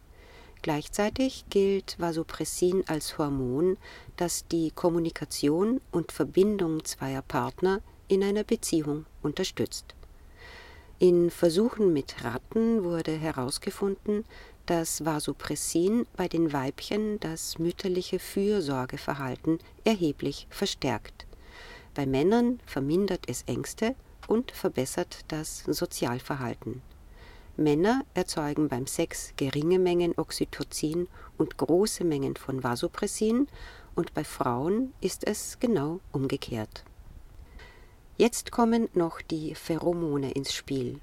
Gleichzeitig 0.62 1.44
gilt 1.48 1.94
Vasopressin 2.00 2.82
als 2.88 3.16
Hormon, 3.16 3.76
das 4.16 4.48
die 4.48 4.72
Kommunikation 4.72 5.80
und 5.92 6.10
Verbindung 6.10 6.84
zweier 6.84 7.22
Partner 7.22 7.82
in 8.08 8.24
einer 8.24 8.42
Beziehung 8.42 9.06
unterstützt. 9.22 9.94
In 10.98 11.30
Versuchen 11.30 11.92
mit 11.92 12.24
Ratten 12.24 12.82
wurde 12.82 13.12
herausgefunden, 13.12 14.24
dass 14.66 15.04
Vasopressin 15.04 16.06
bei 16.16 16.28
den 16.28 16.52
Weibchen 16.52 17.20
das 17.20 17.58
mütterliche 17.58 18.18
Fürsorgeverhalten 18.18 19.58
erheblich 19.84 20.46
verstärkt. 20.50 21.26
Bei 21.94 22.06
Männern 22.06 22.60
vermindert 22.66 23.24
es 23.28 23.42
Ängste 23.42 23.94
und 24.26 24.50
verbessert 24.50 25.20
das 25.28 25.60
Sozialverhalten. 25.60 26.82
Männer 27.56 28.04
erzeugen 28.14 28.68
beim 28.68 28.86
Sex 28.86 29.32
geringe 29.36 29.78
Mengen 29.78 30.14
Oxytocin 30.16 31.06
und 31.38 31.56
große 31.56 32.02
Mengen 32.02 32.34
von 32.34 32.64
Vasopressin 32.64 33.46
und 33.94 34.12
bei 34.12 34.24
Frauen 34.24 34.92
ist 35.00 35.24
es 35.24 35.58
genau 35.60 36.00
umgekehrt. 36.10 36.84
Jetzt 38.16 38.50
kommen 38.50 38.88
noch 38.94 39.20
die 39.20 39.54
Pheromone 39.54 40.32
ins 40.32 40.52
Spiel. 40.52 41.00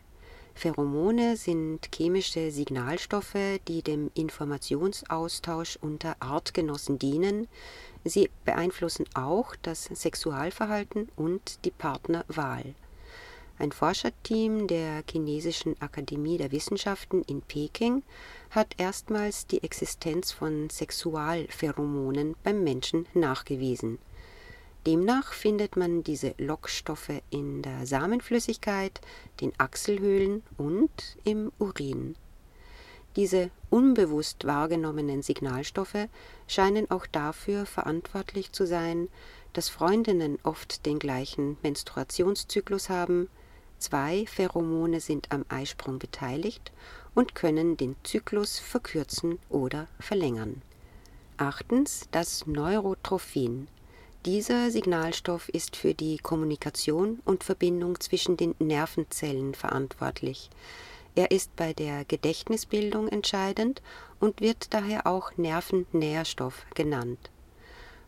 Pheromone 0.54 1.38
sind 1.38 1.90
chemische 1.94 2.52
Signalstoffe, 2.52 3.60
die 3.68 3.82
dem 3.82 4.12
Informationsaustausch 4.14 5.78
unter 5.82 6.16
Artgenossen 6.20 7.00
dienen. 7.00 7.48
Sie 8.04 8.30
beeinflussen 8.46 9.06
auch 9.14 9.56
das 9.62 9.86
Sexualverhalten 9.86 11.10
und 11.16 11.64
die 11.66 11.72
Partnerwahl. 11.72 12.76
Ein 13.58 13.72
Forscherteam 13.72 14.68
der 14.68 15.04
Chinesischen 15.10 15.80
Akademie 15.82 16.38
der 16.38 16.52
Wissenschaften 16.52 17.22
in 17.24 17.42
Peking 17.42 18.04
hat 18.50 18.74
erstmals 18.78 19.46
die 19.46 19.64
Existenz 19.64 20.32
von 20.32 20.70
Sexualpheromonen 20.70 22.36
beim 22.44 22.64
Menschen 22.64 23.06
nachgewiesen 23.14 24.00
Demnach 24.88 25.34
findet 25.34 25.78
man 25.78 26.04
diese 26.04 26.34
Lockstoffe 26.40 27.22
in 27.30 27.62
der 27.62 27.86
Samenflüssigkeit, 27.86 29.00
den 29.40 29.54
Achselhöhlen 29.60 30.42
und 30.58 31.18
im 31.24 31.52
Urin. 31.60 32.16
Diese 33.16 33.52
unbewusst 33.70 34.46
wahrgenommenen 34.48 35.22
Signalstoffe 35.22 36.08
scheinen 36.48 36.90
auch 36.90 37.06
dafür 37.06 37.68
verantwortlich 37.68 38.54
zu 38.54 38.66
sein, 38.66 39.08
dass 39.54 39.70
Freundinnen 39.70 40.40
oft 40.44 40.86
den 40.86 40.98
gleichen 40.98 41.58
Menstruationszyklus 41.62 42.90
haben, 42.90 43.30
zwei 43.78 44.26
Pheromone 44.26 45.00
sind 45.00 45.32
am 45.32 45.46
Eisprung 45.50 46.00
beteiligt 46.00 46.72
und 47.14 47.36
können 47.36 47.78
den 47.78 47.98
Zyklus 48.04 48.58
verkürzen 48.58 49.38
oder 49.50 49.88
verlängern. 50.00 50.64
Achtens 51.38 52.08
das 52.12 52.48
Neurotrophin 52.48 53.68
dieser 54.26 54.70
Signalstoff 54.70 55.50
ist 55.50 55.76
für 55.76 55.94
die 55.94 56.18
Kommunikation 56.18 57.22
und 57.26 57.44
Verbindung 57.44 58.00
zwischen 58.00 58.38
den 58.38 58.54
Nervenzellen 58.60 59.56
verantwortlich. 59.56 60.50
Er 61.16 61.32
ist 61.32 61.56
bei 61.56 61.74
der 61.74 62.06
Gedächtnisbildung 62.06 63.08
entscheidend 63.08 63.82
und 64.20 64.40
wird 64.40 64.74
daher 64.74 65.08
auch 65.08 65.36
Nervennährstoff 65.38 66.66
genannt. 66.76 67.32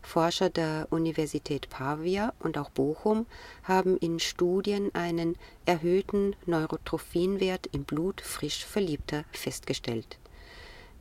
Forscher 0.02 0.50
der 0.50 0.86
Universität 0.90 1.68
Pavia 1.68 2.32
und 2.38 2.58
auch 2.58 2.70
Bochum 2.70 3.26
haben 3.64 3.96
in 3.96 4.20
Studien 4.20 4.94
einen 4.94 5.36
erhöhten 5.66 6.36
Neurotrophinwert 6.46 7.68
im 7.72 7.84
Blut 7.84 8.20
frisch 8.20 8.64
Verliebter 8.64 9.24
festgestellt 9.32 10.18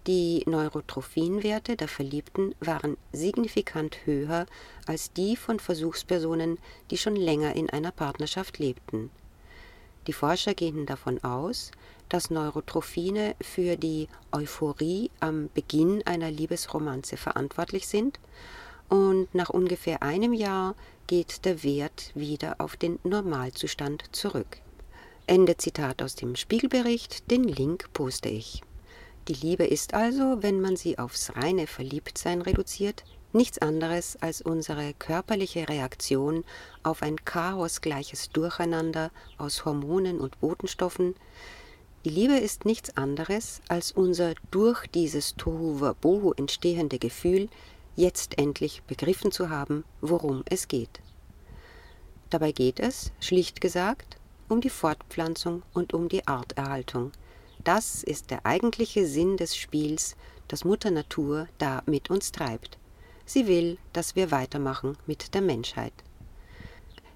die 0.07 0.43
Neurotrophinwerte 0.45 1.77
der 1.77 1.87
Verliebten 1.87 2.55
waren 2.59 2.97
signifikant 3.13 4.05
höher 4.05 4.45
als 4.85 5.13
die 5.13 5.35
von 5.35 5.59
Versuchspersonen, 5.59 6.59
die 6.91 6.97
schon 6.97 7.15
länger 7.15 7.55
in 7.55 7.69
einer 7.69 7.91
Partnerschaft 7.91 8.59
lebten. 8.59 9.11
Die 10.07 10.13
Forscher 10.13 10.53
gehen 10.53 10.85
davon 10.85 11.23
aus, 11.23 11.71
dass 12.09 12.29
Neurotrophine 12.29 13.35
für 13.41 13.77
die 13.77 14.09
Euphorie 14.31 15.09
am 15.21 15.49
Beginn 15.53 16.05
einer 16.05 16.29
Liebesromanze 16.29 17.15
verantwortlich 17.15 17.87
sind 17.87 18.19
und 18.89 19.33
nach 19.33 19.49
ungefähr 19.49 20.03
einem 20.03 20.33
Jahr 20.33 20.75
geht 21.07 21.45
der 21.45 21.63
Wert 21.63 22.11
wieder 22.13 22.55
auf 22.59 22.75
den 22.75 22.99
Normalzustand 23.03 24.03
zurück. 24.11 24.57
Ende 25.25 25.55
Zitat 25.55 26.01
aus 26.01 26.15
dem 26.15 26.35
Spiegelbericht, 26.35 27.31
den 27.31 27.45
Link 27.45 27.91
poste 27.93 28.27
ich. 28.27 28.61
Die 29.29 29.33
Liebe 29.33 29.65
ist 29.65 29.93
also, 29.93 30.43
wenn 30.43 30.59
man 30.59 30.75
sie 30.75 30.99
aufs 30.99 31.33
reine 31.35 31.65
Verliebtsein 31.65 32.41
reduziert, 32.41 33.05
nichts 33.31 33.57
anderes 33.57 34.17
als 34.21 34.41
unsere 34.41 34.93
körperliche 34.93 35.69
Reaktion 35.69 36.43
auf 36.83 37.01
ein 37.01 37.23
chaosgleiches 37.23 38.31
Durcheinander 38.31 39.11
aus 39.37 39.63
Hormonen 39.63 40.19
und 40.19 40.39
Botenstoffen, 40.41 41.15
Die 42.05 42.09
Liebe 42.09 42.35
ist 42.35 42.65
nichts 42.65 42.97
anderes 42.97 43.61
als 43.69 43.93
unser 43.93 44.33
durch 44.51 44.87
dieses 44.87 45.35
Tohu 45.35 45.79
Wabohu 45.79 46.33
entstehende 46.33 46.99
Gefühl, 46.99 47.47
jetzt 47.95 48.37
endlich 48.37 48.83
begriffen 48.83 49.31
zu 49.31 49.49
haben, 49.49 49.85
worum 50.01 50.43
es 50.49 50.67
geht. 50.67 50.99
Dabei 52.29 52.51
geht 52.51 52.81
es, 52.81 53.13
schlicht 53.21 53.61
gesagt, 53.61 54.17
um 54.49 54.59
die 54.59 54.69
Fortpflanzung 54.69 55.63
und 55.73 55.93
um 55.93 56.09
die 56.09 56.27
Arterhaltung. 56.27 57.13
Das 57.63 58.03
ist 58.03 58.29
der 58.29 58.45
eigentliche 58.45 59.05
Sinn 59.05 59.37
des 59.37 59.55
Spiels, 59.55 60.15
das 60.47 60.65
Mutter 60.65 60.91
Natur 60.91 61.47
da 61.57 61.81
mit 61.85 62.09
uns 62.09 62.31
treibt. 62.31 62.77
Sie 63.25 63.47
will, 63.47 63.77
dass 63.93 64.15
wir 64.15 64.31
weitermachen 64.31 64.97
mit 65.05 65.33
der 65.33 65.41
Menschheit. 65.41 65.93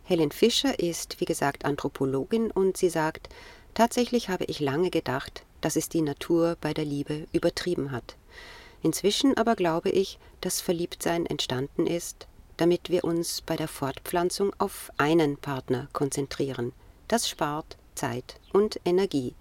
Helen 0.03 0.31
Fischer 0.31 0.79
ist, 0.79 1.19
wie 1.19 1.25
gesagt, 1.25 1.65
Anthropologin 1.65 2.49
und 2.49 2.77
sie 2.77 2.89
sagt, 2.89 3.27
tatsächlich 3.73 4.29
habe 4.29 4.45
ich 4.45 4.61
lange 4.61 4.89
gedacht, 4.89 5.43
dass 5.59 5.75
es 5.75 5.89
die 5.89 6.01
Natur 6.01 6.55
bei 6.61 6.73
der 6.73 6.85
Liebe 6.85 7.27
übertrieben 7.33 7.91
hat. 7.91 8.15
Inzwischen 8.81 9.35
aber 9.35 9.55
glaube 9.55 9.89
ich, 9.89 10.17
dass 10.39 10.61
Verliebtsein 10.61 11.25
entstanden 11.25 11.87
ist, 11.87 12.27
damit 12.55 12.89
wir 12.89 13.03
uns 13.03 13.41
bei 13.41 13.57
der 13.57 13.67
Fortpflanzung 13.67 14.53
auf 14.59 14.91
einen 14.97 15.35
Partner 15.35 15.89
konzentrieren. 15.91 16.71
Das 17.09 17.27
spart 17.27 17.77
Zeit 17.95 18.39
und 18.53 18.79
Energie, 18.85 19.35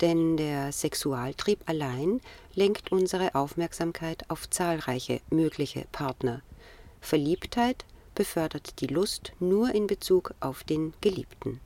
denn 0.00 0.36
der 0.36 0.72
Sexualtrieb 0.72 1.60
allein 1.66 2.20
lenkt 2.54 2.92
unsere 2.92 3.34
Aufmerksamkeit 3.34 4.28
auf 4.28 4.48
zahlreiche 4.48 5.20
mögliche 5.30 5.86
Partner. 5.92 6.42
Verliebtheit 7.00 7.84
befördert 8.14 8.80
die 8.80 8.86
Lust 8.86 9.32
nur 9.38 9.74
in 9.74 9.86
Bezug 9.86 10.34
auf 10.40 10.64
den 10.64 10.94
Geliebten. 11.00 11.60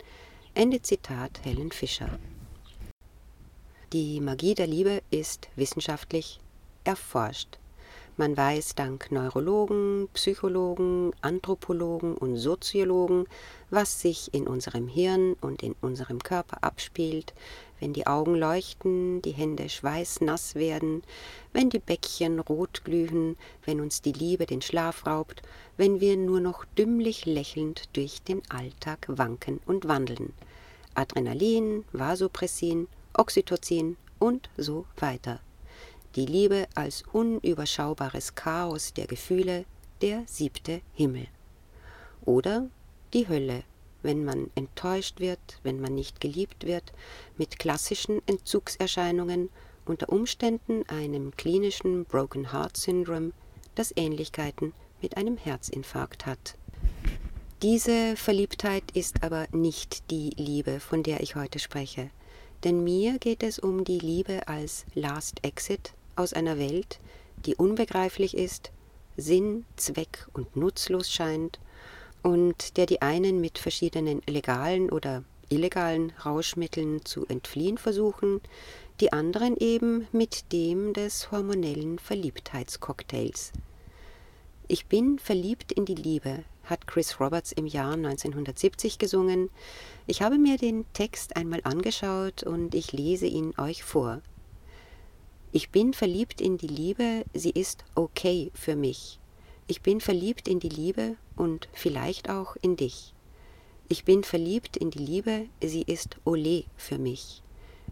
Ende 0.54 0.82
Zitat 0.82 1.40
Helen 1.44 1.70
Fischer. 1.72 2.18
Die 3.92 4.20
Magie 4.20 4.54
der 4.54 4.66
Liebe 4.66 5.02
ist 5.10 5.48
wissenschaftlich 5.56 6.40
erforscht. 6.84 7.59
Man 8.20 8.36
weiß 8.36 8.74
dank 8.74 9.10
Neurologen, 9.10 10.10
Psychologen, 10.12 11.12
Anthropologen 11.22 12.14
und 12.18 12.36
Soziologen, 12.36 13.24
was 13.70 14.02
sich 14.02 14.34
in 14.34 14.46
unserem 14.46 14.88
Hirn 14.88 15.36
und 15.40 15.62
in 15.62 15.74
unserem 15.80 16.18
Körper 16.18 16.62
abspielt, 16.62 17.32
wenn 17.78 17.94
die 17.94 18.06
Augen 18.06 18.34
leuchten, 18.34 19.22
die 19.22 19.30
Hände 19.30 19.70
schweißnass 19.70 20.54
werden, 20.54 21.02
wenn 21.54 21.70
die 21.70 21.78
Bäckchen 21.78 22.40
rot 22.40 22.84
glühen, 22.84 23.38
wenn 23.64 23.80
uns 23.80 24.02
die 24.02 24.12
Liebe 24.12 24.44
den 24.44 24.60
Schlaf 24.60 25.06
raubt, 25.06 25.40
wenn 25.78 26.02
wir 26.02 26.18
nur 26.18 26.40
noch 26.40 26.66
dümmlich 26.76 27.24
lächelnd 27.24 27.88
durch 27.94 28.22
den 28.22 28.42
Alltag 28.50 29.06
wanken 29.08 29.60
und 29.64 29.88
wandeln. 29.88 30.34
Adrenalin, 30.94 31.86
Vasopressin, 31.92 32.86
Oxytocin 33.14 33.96
und 34.18 34.50
so 34.58 34.84
weiter 34.98 35.40
die 36.16 36.26
Liebe 36.26 36.66
als 36.74 37.04
unüberschaubares 37.12 38.34
Chaos 38.34 38.92
der 38.94 39.06
Gefühle, 39.06 39.64
der 40.02 40.24
siebte 40.26 40.80
Himmel. 40.94 41.26
Oder 42.24 42.68
die 43.12 43.28
Hölle, 43.28 43.62
wenn 44.02 44.24
man 44.24 44.50
enttäuscht 44.54 45.20
wird, 45.20 45.38
wenn 45.62 45.80
man 45.80 45.94
nicht 45.94 46.20
geliebt 46.20 46.66
wird, 46.66 46.92
mit 47.36 47.58
klassischen 47.58 48.20
Entzugserscheinungen, 48.26 49.50
unter 49.84 50.08
Umständen 50.08 50.88
einem 50.88 51.36
klinischen 51.36 52.04
Broken 52.04 52.52
Heart 52.52 52.76
Syndrome, 52.76 53.32
das 53.74 53.92
Ähnlichkeiten 53.96 54.72
mit 55.00 55.16
einem 55.16 55.36
Herzinfarkt 55.36 56.26
hat. 56.26 56.56
Diese 57.62 58.16
Verliebtheit 58.16 58.84
ist 58.94 59.22
aber 59.22 59.46
nicht 59.52 60.10
die 60.10 60.30
Liebe, 60.36 60.80
von 60.80 61.02
der 61.02 61.20
ich 61.20 61.36
heute 61.36 61.58
spreche, 61.58 62.10
denn 62.64 62.84
mir 62.84 63.18
geht 63.18 63.42
es 63.42 63.58
um 63.58 63.84
die 63.84 63.98
Liebe 63.98 64.48
als 64.48 64.86
Last 64.94 65.44
Exit, 65.44 65.92
aus 66.20 66.32
einer 66.32 66.58
Welt, 66.58 67.00
die 67.46 67.56
unbegreiflich 67.56 68.36
ist, 68.36 68.70
Sinn, 69.16 69.64
Zweck 69.76 70.28
und 70.34 70.54
nutzlos 70.54 71.10
scheint 71.10 71.58
und 72.22 72.76
der 72.76 72.86
die 72.86 73.02
einen 73.02 73.40
mit 73.40 73.58
verschiedenen 73.58 74.20
legalen 74.28 74.90
oder 74.90 75.24
illegalen 75.48 76.12
Rauschmitteln 76.24 77.04
zu 77.04 77.26
entfliehen 77.26 77.78
versuchen, 77.78 78.40
die 79.00 79.12
anderen 79.12 79.56
eben 79.56 80.06
mit 80.12 80.52
dem 80.52 80.92
des 80.92 81.30
hormonellen 81.30 81.98
Verliebtheitscocktails. 81.98 83.52
Ich 84.68 84.86
bin 84.86 85.18
verliebt 85.18 85.72
in 85.72 85.86
die 85.86 85.94
Liebe, 85.94 86.44
hat 86.64 86.86
Chris 86.86 87.18
Roberts 87.18 87.50
im 87.50 87.66
Jahr 87.66 87.94
1970 87.94 88.98
gesungen. 88.98 89.50
Ich 90.06 90.22
habe 90.22 90.38
mir 90.38 90.58
den 90.58 90.84
Text 90.92 91.34
einmal 91.34 91.60
angeschaut 91.64 92.44
und 92.44 92.74
ich 92.74 92.92
lese 92.92 93.26
ihn 93.26 93.54
euch 93.58 93.82
vor. 93.82 94.20
Ich 95.52 95.70
bin 95.70 95.94
verliebt 95.94 96.40
in 96.40 96.58
die 96.58 96.68
Liebe, 96.68 97.24
sie 97.34 97.50
ist 97.50 97.84
okay 97.96 98.52
für 98.54 98.76
mich. 98.76 99.18
Ich 99.66 99.82
bin 99.82 100.00
verliebt 100.00 100.46
in 100.46 100.60
die 100.60 100.68
Liebe 100.68 101.16
und 101.34 101.68
vielleicht 101.72 102.30
auch 102.30 102.54
in 102.62 102.76
dich. 102.76 103.14
Ich 103.88 104.04
bin 104.04 104.22
verliebt 104.22 104.76
in 104.76 104.92
die 104.92 105.00
Liebe, 105.00 105.46
sie 105.60 105.82
ist 105.82 106.18
ole 106.24 106.62
für 106.76 106.98
mich. 106.98 107.42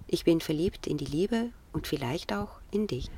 Ich 0.07 0.23
bin 0.25 0.41
verliebt 0.41 0.87
in 0.87 0.99
die 0.99 1.05
Liebe 1.05 1.51
und 1.73 1.89
vielleicht 1.89 2.33
auch 2.33 2.61
in 2.71 2.87
dich. 2.87 3.11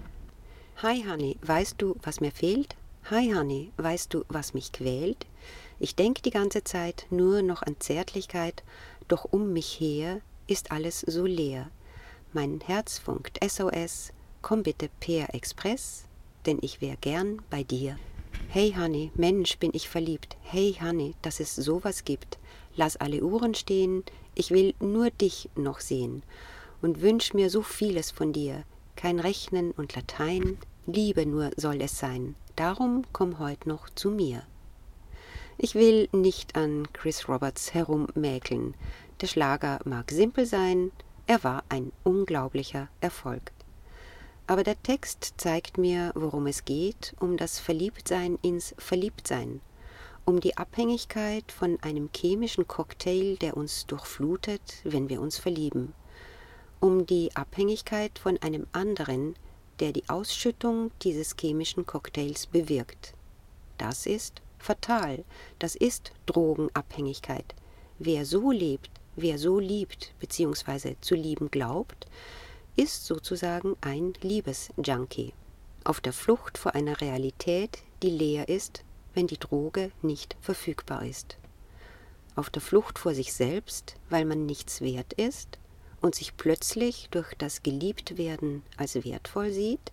Hi 0.78 1.04
Honey, 1.06 1.36
weißt 1.42 1.74
du, 1.76 1.96
was 2.02 2.20
mir 2.20 2.32
fehlt? 2.32 2.76
Hi 3.10 3.34
Honey, 3.34 3.72
weißt 3.76 4.14
du, 4.14 4.24
was 4.28 4.54
mich 4.54 4.72
quält? 4.72 5.26
Ich 5.78 5.96
denk 5.96 6.22
die 6.22 6.30
ganze 6.30 6.64
Zeit 6.64 7.06
nur 7.10 7.42
noch 7.42 7.60
an 7.60 7.76
Zärtlichkeit, 7.78 8.62
doch 9.06 9.26
um 9.30 9.52
mich 9.52 9.78
her 9.78 10.22
ist 10.46 10.72
alles 10.72 11.00
so 11.00 11.26
leer. 11.26 11.70
Mein 12.32 12.60
Herz 12.60 12.98
funkt 12.98 13.38
SOS, 13.46 14.14
Komm 14.42 14.62
bitte 14.62 14.88
per 15.00 15.34
Express, 15.34 16.04
denn 16.46 16.58
ich 16.62 16.80
wär 16.80 16.96
gern 16.96 17.42
bei 17.50 17.62
dir. 17.62 17.98
Hey 18.48 18.74
Honey, 18.76 19.12
Mensch, 19.14 19.58
bin 19.58 19.70
ich 19.74 19.88
verliebt. 19.88 20.36
Hey 20.42 20.76
Honey, 20.80 21.14
dass 21.22 21.40
es 21.40 21.54
sowas 21.54 22.04
gibt. 22.04 22.38
Lass 22.74 22.96
alle 22.96 23.22
Uhren 23.22 23.54
stehen, 23.54 24.02
ich 24.34 24.50
will 24.50 24.74
nur 24.80 25.10
dich 25.10 25.50
noch 25.54 25.80
sehen 25.80 26.22
und 26.80 27.02
wünsch 27.02 27.34
mir 27.34 27.50
so 27.50 27.62
vieles 27.62 28.10
von 28.10 28.32
dir. 28.32 28.64
Kein 28.96 29.20
Rechnen 29.20 29.72
und 29.72 29.94
Latein, 29.94 30.58
Liebe 30.86 31.26
nur 31.26 31.50
soll 31.56 31.80
es 31.82 31.98
sein. 31.98 32.34
Darum 32.56 33.04
komm 33.12 33.38
heut 33.38 33.66
noch 33.66 33.90
zu 33.90 34.10
mir. 34.10 34.42
Ich 35.58 35.74
will 35.74 36.08
nicht 36.12 36.56
an 36.56 36.88
Chris 36.92 37.28
Roberts 37.28 37.74
herummäkeln. 37.74 38.74
Der 39.20 39.26
Schlager 39.26 39.80
mag 39.84 40.10
simpel 40.10 40.46
sein, 40.46 40.90
er 41.26 41.44
war 41.44 41.64
ein 41.68 41.92
unglaublicher 42.02 42.88
Erfolg. 43.00 43.52
Aber 44.50 44.64
der 44.64 44.82
Text 44.82 45.34
zeigt 45.36 45.78
mir, 45.78 46.10
worum 46.16 46.48
es 46.48 46.64
geht, 46.64 47.14
um 47.20 47.36
das 47.36 47.60
Verliebtsein 47.60 48.36
ins 48.42 48.74
Verliebtsein, 48.78 49.60
um 50.24 50.40
die 50.40 50.56
Abhängigkeit 50.56 51.52
von 51.52 51.78
einem 51.82 52.10
chemischen 52.12 52.66
Cocktail, 52.66 53.36
der 53.36 53.56
uns 53.56 53.86
durchflutet, 53.86 54.60
wenn 54.82 55.08
wir 55.08 55.20
uns 55.20 55.38
verlieben, 55.38 55.94
um 56.80 57.06
die 57.06 57.30
Abhängigkeit 57.36 58.18
von 58.18 58.38
einem 58.42 58.66
anderen, 58.72 59.36
der 59.78 59.92
die 59.92 60.08
Ausschüttung 60.08 60.90
dieses 61.02 61.36
chemischen 61.40 61.86
Cocktails 61.86 62.48
bewirkt. 62.48 63.14
Das 63.78 64.04
ist 64.04 64.42
fatal, 64.58 65.22
das 65.60 65.76
ist 65.76 66.10
Drogenabhängigkeit. 66.26 67.54
Wer 68.00 68.26
so 68.26 68.50
lebt, 68.50 68.90
wer 69.14 69.38
so 69.38 69.60
liebt 69.60 70.12
bzw. 70.18 70.96
zu 71.00 71.14
lieben 71.14 71.52
glaubt, 71.52 72.08
ist 72.80 73.04
sozusagen 73.04 73.76
ein 73.82 74.14
Liebesjunkie, 74.22 75.34
auf 75.84 76.00
der 76.00 76.14
Flucht 76.14 76.56
vor 76.56 76.74
einer 76.74 76.98
Realität, 77.02 77.82
die 78.02 78.08
leer 78.08 78.48
ist, 78.48 78.84
wenn 79.12 79.26
die 79.26 79.36
Droge 79.36 79.92
nicht 80.00 80.34
verfügbar 80.40 81.04
ist. 81.04 81.36
Auf 82.36 82.48
der 82.48 82.62
Flucht 82.62 82.98
vor 82.98 83.12
sich 83.12 83.34
selbst, 83.34 83.96
weil 84.08 84.24
man 84.24 84.46
nichts 84.46 84.80
wert 84.80 85.12
ist 85.12 85.58
und 86.00 86.14
sich 86.14 86.38
plötzlich 86.38 87.08
durch 87.10 87.34
das 87.34 87.62
Geliebtwerden 87.62 88.62
als 88.78 88.94
wertvoll 88.94 89.52
sieht? 89.52 89.92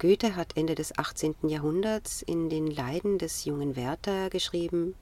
Goethe 0.00 0.34
hat 0.34 0.56
Ende 0.56 0.74
des 0.74 0.98
18. 0.98 1.36
Jahrhunderts 1.44 2.22
in 2.22 2.50
den 2.50 2.66
Leiden 2.66 3.18
des 3.18 3.44
jungen 3.44 3.76
Werther 3.76 4.30
geschrieben, 4.30 4.96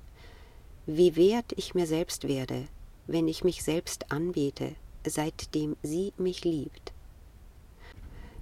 wie 0.85 1.17
wert 1.17 1.55
ich 1.57 1.75
mir 1.75 1.87
selbst 1.87 2.29
werde, 2.29 2.69
wenn 3.07 3.29
ich 3.29 3.45
mich 3.45 3.65
selbst 3.65 4.13
anbete, 4.13 4.75
seitdem 5.07 5.77
sie 5.83 6.13
mich 6.19 6.45
liebt. 6.45 6.93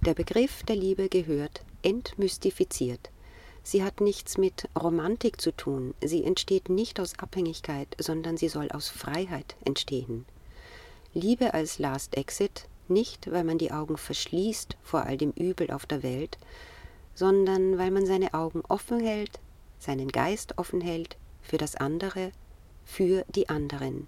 Der 0.05 0.13
Begriff 0.13 0.63
der 0.63 0.75
Liebe 0.75 1.09
gehört 1.09 1.63
entmystifiziert. 1.81 3.09
Sie 3.63 3.83
hat 3.83 4.01
nichts 4.01 4.37
mit 4.37 4.69
Romantik 4.79 5.41
zu 5.41 5.51
tun, 5.51 5.95
sie 6.03 6.23
entsteht 6.23 6.69
nicht 6.69 6.99
aus 6.99 7.17
Abhängigkeit, 7.17 7.87
sondern 7.99 8.37
sie 8.37 8.49
soll 8.49 8.69
aus 8.71 8.89
Freiheit 8.89 9.55
entstehen. 9.65 10.25
Liebe 11.13 11.53
als 11.53 11.79
Last 11.79 12.15
Exit, 12.17 12.67
nicht 12.87 13.31
weil 13.31 13.43
man 13.43 13.57
die 13.57 13.71
Augen 13.71 13.97
verschließt 13.97 14.77
vor 14.83 15.03
all 15.03 15.17
dem 15.17 15.31
Übel 15.31 15.71
auf 15.71 15.85
der 15.85 16.03
Welt, 16.03 16.37
sondern 17.15 17.77
weil 17.77 17.89
man 17.89 18.05
seine 18.05 18.33
Augen 18.33 18.61
offen 18.67 18.99
hält, 18.99 19.39
seinen 19.79 20.09
Geist 20.09 20.57
offen 20.57 20.81
hält 20.81 21.17
für 21.41 21.57
das 21.57 21.75
andere, 21.75 22.31
für 22.83 23.25
die 23.29 23.49
anderen. 23.49 24.07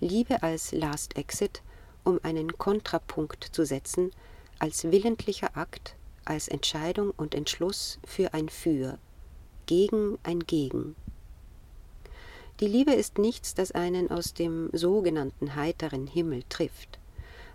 Liebe 0.00 0.42
als 0.44 0.70
Last 0.70 1.16
Exit, 1.16 1.62
um 2.04 2.20
einen 2.22 2.56
Kontrapunkt 2.56 3.44
zu 3.44 3.66
setzen, 3.66 4.12
als 4.60 4.84
willentlicher 4.84 5.56
Akt, 5.56 5.96
als 6.24 6.46
Entscheidung 6.46 7.10
und 7.16 7.34
Entschluss 7.34 7.98
für 8.04 8.32
ein 8.32 8.48
Für, 8.48 8.98
gegen 9.66 10.18
ein 10.22 10.40
Gegen. 10.40 10.94
Die 12.60 12.68
Liebe 12.68 12.92
ist 12.92 13.18
nichts, 13.18 13.54
das 13.54 13.72
einen 13.72 14.10
aus 14.10 14.34
dem 14.34 14.70
sogenannten 14.72 15.56
heiteren 15.56 16.06
Himmel 16.06 16.44
trifft. 16.48 16.98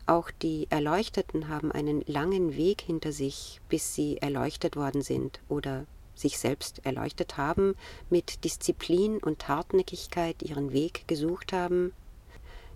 Auch 0.05 0.29
die 0.29 0.67
Erleuchteten 0.69 1.47
haben 1.47 1.71
einen 1.71 2.01
langen 2.07 2.57
Weg 2.57 2.81
hinter 2.81 3.13
sich, 3.13 3.61
bis 3.69 3.95
sie 3.95 4.17
erleuchtet 4.17 4.75
worden 4.75 5.01
sind 5.01 5.39
oder 5.47 5.85
sich 6.13 6.37
selbst 6.37 6.85
erleuchtet 6.85 7.37
haben, 7.37 7.75
mit 8.09 8.43
Disziplin 8.43 9.17
und 9.17 9.47
Hartnäckigkeit 9.47 10.43
ihren 10.43 10.73
Weg 10.73 11.07
gesucht 11.07 11.53
haben. 11.53 11.93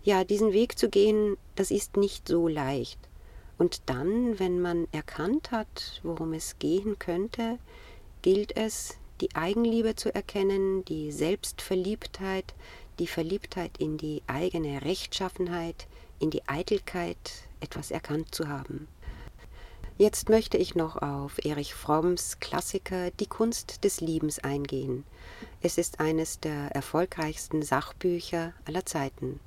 Ja, 0.08 0.24
diesen 0.24 0.54
Weg 0.54 0.80
zu 0.80 0.88
gehen, 0.88 1.36
das 1.56 1.70
ist 1.70 1.98
nicht 1.98 2.30
so 2.30 2.48
leicht. 2.48 2.98
Und 3.58 3.89
dann, 3.89 4.39
wenn 4.39 4.62
man 4.62 4.88
erkannt 4.93 5.52
hat, 5.52 6.00
worum 6.02 6.32
es 6.32 6.60
gehen 6.60 6.98
könnte, 6.98 7.60
gilt 8.22 8.56
es, 8.56 8.96
die 9.20 9.36
Eigenliebe 9.36 9.98
zu 9.98 10.15
erkennen, 10.15 10.86
die 10.86 11.12
Selbstverliebtheit, 11.12 12.56
die 13.00 13.08
Verliebtheit 13.08 13.72
in 13.80 13.98
die 13.98 14.24
eigene 14.28 14.82
Rechtschaffenheit, 14.82 15.88
in 16.20 16.30
die 16.30 16.48
Eitelkeit, 16.48 17.50
etwas 17.60 17.91
erkannt 17.91 18.34
zu 18.34 18.48
haben. 18.48 18.88
Jetzt 19.98 20.30
möchte 20.30 20.56
ich 20.56 20.74
noch 20.74 21.02
auf 21.02 21.43
Erich 21.43 21.74
Fromms 21.74 22.39
Klassiker 22.39 23.12
Die 23.12 23.28
Kunst 23.28 23.84
des 23.84 24.00
Liebens 24.00 24.39
eingehen. 24.39 25.04
Es 25.62 25.78
ist 25.78 26.00
eines 26.00 26.39
der 26.39 26.74
erfolgreichsten 26.74 27.62
Sachbücher 27.62 28.54
aller 28.63 28.86
Zeiten. 28.86 29.41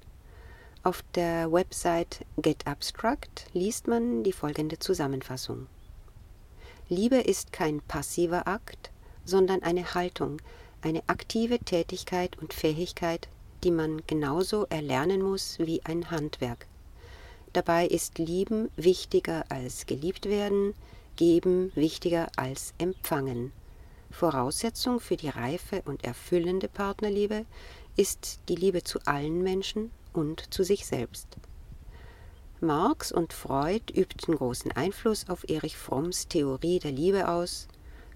Auf 0.82 1.02
der 1.14 1.52
Website 1.52 2.24
Get 2.38 2.66
Abstract 2.66 3.50
liest 3.52 3.86
man 3.86 4.22
die 4.22 4.32
folgende 4.32 4.78
Zusammenfassung. 4.78 5.66
Liebe 6.88 7.16
ist 7.16 7.52
kein 7.52 7.82
passiver 7.82 8.48
Akt, 8.48 8.90
sondern 9.26 9.62
eine 9.62 9.92
Haltung, 9.92 10.40
eine 10.80 11.02
aktive 11.06 11.58
Tätigkeit 11.58 12.38
und 12.38 12.54
Fähigkeit, 12.54 13.28
die 13.62 13.70
man 13.70 14.00
genauso 14.06 14.64
erlernen 14.70 15.20
muss 15.20 15.58
wie 15.58 15.84
ein 15.84 16.10
Handwerk. 16.10 16.66
Dabei 17.52 17.86
ist 17.86 18.16
Lieben 18.16 18.70
wichtiger 18.76 19.44
als 19.50 19.84
geliebt 19.84 20.30
werden, 20.30 20.72
Geben 21.16 21.72
wichtiger 21.74 22.28
als 22.36 22.72
empfangen. 22.78 23.52
Voraussetzung 24.10 24.98
für 24.98 25.18
die 25.18 25.28
reife 25.28 25.82
und 25.84 26.04
erfüllende 26.04 26.68
Partnerliebe 26.68 27.44
ist 27.96 28.40
die 28.48 28.56
Liebe 28.56 28.82
zu 28.82 28.98
allen 29.04 29.42
Menschen 29.42 29.90
und 30.12 30.52
zu 30.52 30.64
sich 30.64 30.86
selbst. 30.86 31.36
Marx 32.60 33.10
und 33.10 33.32
Freud 33.32 33.92
übten 33.94 34.36
großen 34.36 34.72
Einfluss 34.72 35.28
auf 35.28 35.48
Erich 35.48 35.76
Fromms 35.76 36.28
Theorie 36.28 36.78
der 36.78 36.92
Liebe 36.92 37.28
aus, 37.28 37.68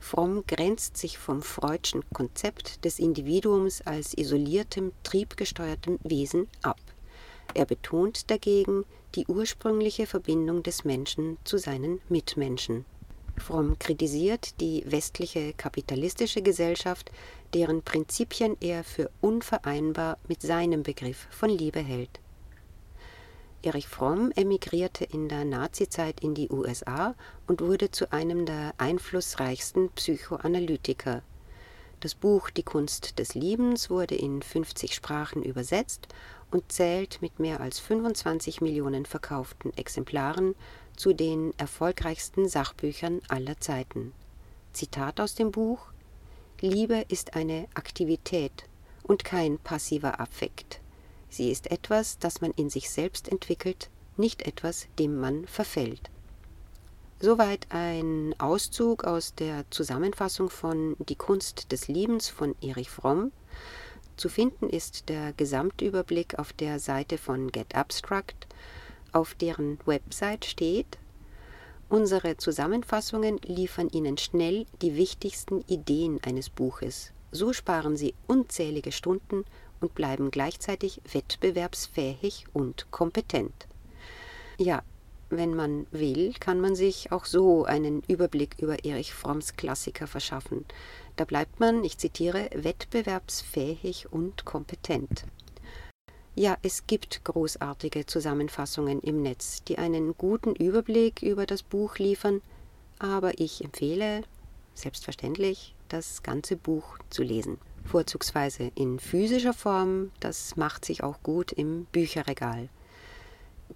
Fromm 0.05 0.45
grenzt 0.47 0.99
sich 0.99 1.17
vom 1.17 1.41
freudschen 1.41 2.05
Konzept 2.13 2.85
des 2.85 2.99
Individuums 2.99 3.81
als 3.87 4.13
isoliertem, 4.13 4.93
triebgesteuertem 5.03 5.99
Wesen 6.03 6.47
ab. 6.61 6.79
Er 7.55 7.65
betont 7.65 8.31
dagegen 8.31 8.85
die 9.15 9.27
ursprüngliche 9.27 10.07
Verbindung 10.07 10.63
des 10.63 10.85
Menschen 10.85 11.39
zu 11.45 11.57
seinen 11.57 12.03
Mitmenschen. 12.11 12.85
Fromm 13.37 13.79
kritisiert 13.79 14.61
die 14.61 14.85
westliche 14.87 15.53
kapitalistische 15.53 16.43
Gesellschaft, 16.43 17.11
deren 17.53 17.83
Prinzipien 17.83 18.57
er 18.61 18.85
für 18.85 19.11
unvereinbar 19.21 20.19
mit 20.29 20.43
seinem 20.43 20.83
Begriff 20.83 21.27
von 21.31 21.51
Liebe 21.51 21.81
hält. 21.81 22.21
Erich 23.63 23.89
Fromm 23.89 24.31
emigrierte 24.37 25.05
in 25.05 25.29
der 25.29 25.45
Nazizeit 25.45 26.21
in 26.21 26.35
die 26.35 26.51
USA 26.51 27.15
und 27.47 27.61
wurde 27.63 27.91
zu 27.91 28.13
einem 28.13 28.45
der 28.45 28.75
einflussreichsten 28.77 29.89
Psychoanalytiker. 29.91 31.23
Das 32.01 32.15
Buch 32.15 32.51
Die 32.51 32.63
Kunst 32.63 33.19
des 33.19 33.35
Liebens 33.35 33.89
wurde 33.89 34.15
in 34.15 34.43
50 34.43 34.95
Sprachen 34.95 35.43
übersetzt 35.43 36.09
und 36.51 36.71
zählt 36.71 37.23
mit 37.23 37.39
mehr 37.39 37.61
als 37.61 37.79
25 37.79 38.61
Millionen 38.61 39.07
verkauften 39.07 39.73
Exemplaren 39.79 40.55
zu 40.97 41.13
den 41.13 41.53
erfolgreichsten 41.59 42.49
Sachbüchern 42.49 43.21
aller 43.29 43.59
Zeiten. 43.61 44.13
Zitat 44.73 45.21
aus 45.21 45.35
dem 45.35 45.51
Buch 45.51 45.93
Liebe 46.61 47.05
ist 47.09 47.35
eine 47.35 47.67
Aktivität 47.75 48.65
und 49.03 49.25
kein 49.25 49.59
passiver 49.59 50.21
Affekt. 50.21 50.81
Sie 51.29 51.51
ist 51.51 51.71
etwas, 51.71 52.19
das 52.19 52.41
man 52.41 52.53
in 52.53 52.71
sich 52.71 52.91
selbst 52.91 53.29
entwickelt, 53.29 53.91
nicht 54.17 54.43
etwas, 54.43 54.87
dem 54.99 55.19
man 55.19 55.47
verfällt. 55.47 56.11
Soweit 57.21 57.67
ein 57.71 58.35
Auszug 58.39 59.05
aus 59.05 59.35
der 59.35 59.65
Zusammenfassung 59.71 60.51
von 60.51 60.97
Die 60.99 61.17
Kunst 61.17 61.73
des 61.73 61.89
Liebens 61.89 62.29
von 62.29 62.55
Erich 62.61 62.91
Fromm. 62.91 63.33
Zu 64.17 64.29
finden 64.29 64.69
ist 64.69 65.09
der 65.09 65.33
Gesamtüberblick 65.33 66.39
auf 66.39 66.53
der 66.53 66.79
Seite 66.79 67.19
von 67.19 67.51
Get 67.51 67.75
Abstract, 67.75 68.47
auf 69.15 69.35
deren 69.35 69.79
Website 69.87 70.45
steht, 70.45 70.99
Unsere 71.89 72.37
Zusammenfassungen 72.37 73.39
liefern 73.45 73.89
Ihnen 73.89 74.19
schnell 74.19 74.67
die 74.81 74.97
wichtigsten 74.97 75.61
Ideen 75.69 76.19
eines 76.25 76.51
Buches. 76.51 77.13
So 77.31 77.53
sparen 77.53 77.97
Sie 77.97 78.15
unzählige 78.27 78.91
Stunden 78.91 79.45
und 79.81 79.95
bleiben 79.95 80.31
gleichzeitig 80.31 81.01
wettbewerbsfähig 81.13 82.47
und 82.53 82.91
kompetent. 82.91 83.69
Ja, 84.59 84.83
wenn 85.31 85.55
man 85.55 85.87
will, 85.91 86.33
kann 86.41 86.61
man 86.61 86.75
sich 86.75 87.13
auch 87.13 87.27
so 87.27 87.65
einen 87.65 88.03
Überblick 88.09 88.57
über 88.59 88.85
Erich 88.85 89.13
Fromms 89.13 89.57
Klassiker 89.57 90.07
verschaffen. 90.07 90.65
Da 91.17 91.25
bleibt 91.25 91.61
man, 91.61 91.85
ich 91.85 91.99
zitiere, 91.99 92.49
wettbewerbsfähig 92.55 94.11
und 94.11 94.45
kompetent. 94.45 95.27
Ja, 96.35 96.57
es 96.63 96.87
gibt 96.87 97.25
großartige 97.25 98.07
Zusammenfassungen 98.07 99.01
im 99.01 99.23
Netz, 99.23 99.63
die 99.65 99.79
einen 99.79 100.17
guten 100.17 100.55
Überblick 100.55 101.23
über 101.23 101.47
das 101.47 101.63
Buch 101.63 101.99
liefern, 101.99 102.43
aber 102.99 103.39
ich 103.39 103.65
empfehle, 103.65 104.23
selbstverständlich, 104.75 105.75
das 105.89 106.23
ganze 106.23 106.57
Buch 106.57 106.99
zu 107.11 107.23
lesen 107.23 107.59
vorzugsweise 107.85 108.71
in 108.75 108.99
physischer 108.99 109.53
Form, 109.53 110.11
das 110.21 110.57
macht 110.57 110.85
sich 110.85 111.03
auch 111.03 111.23
gut 111.23 111.53
im 111.53 111.87
Bücherregal. 111.87 112.69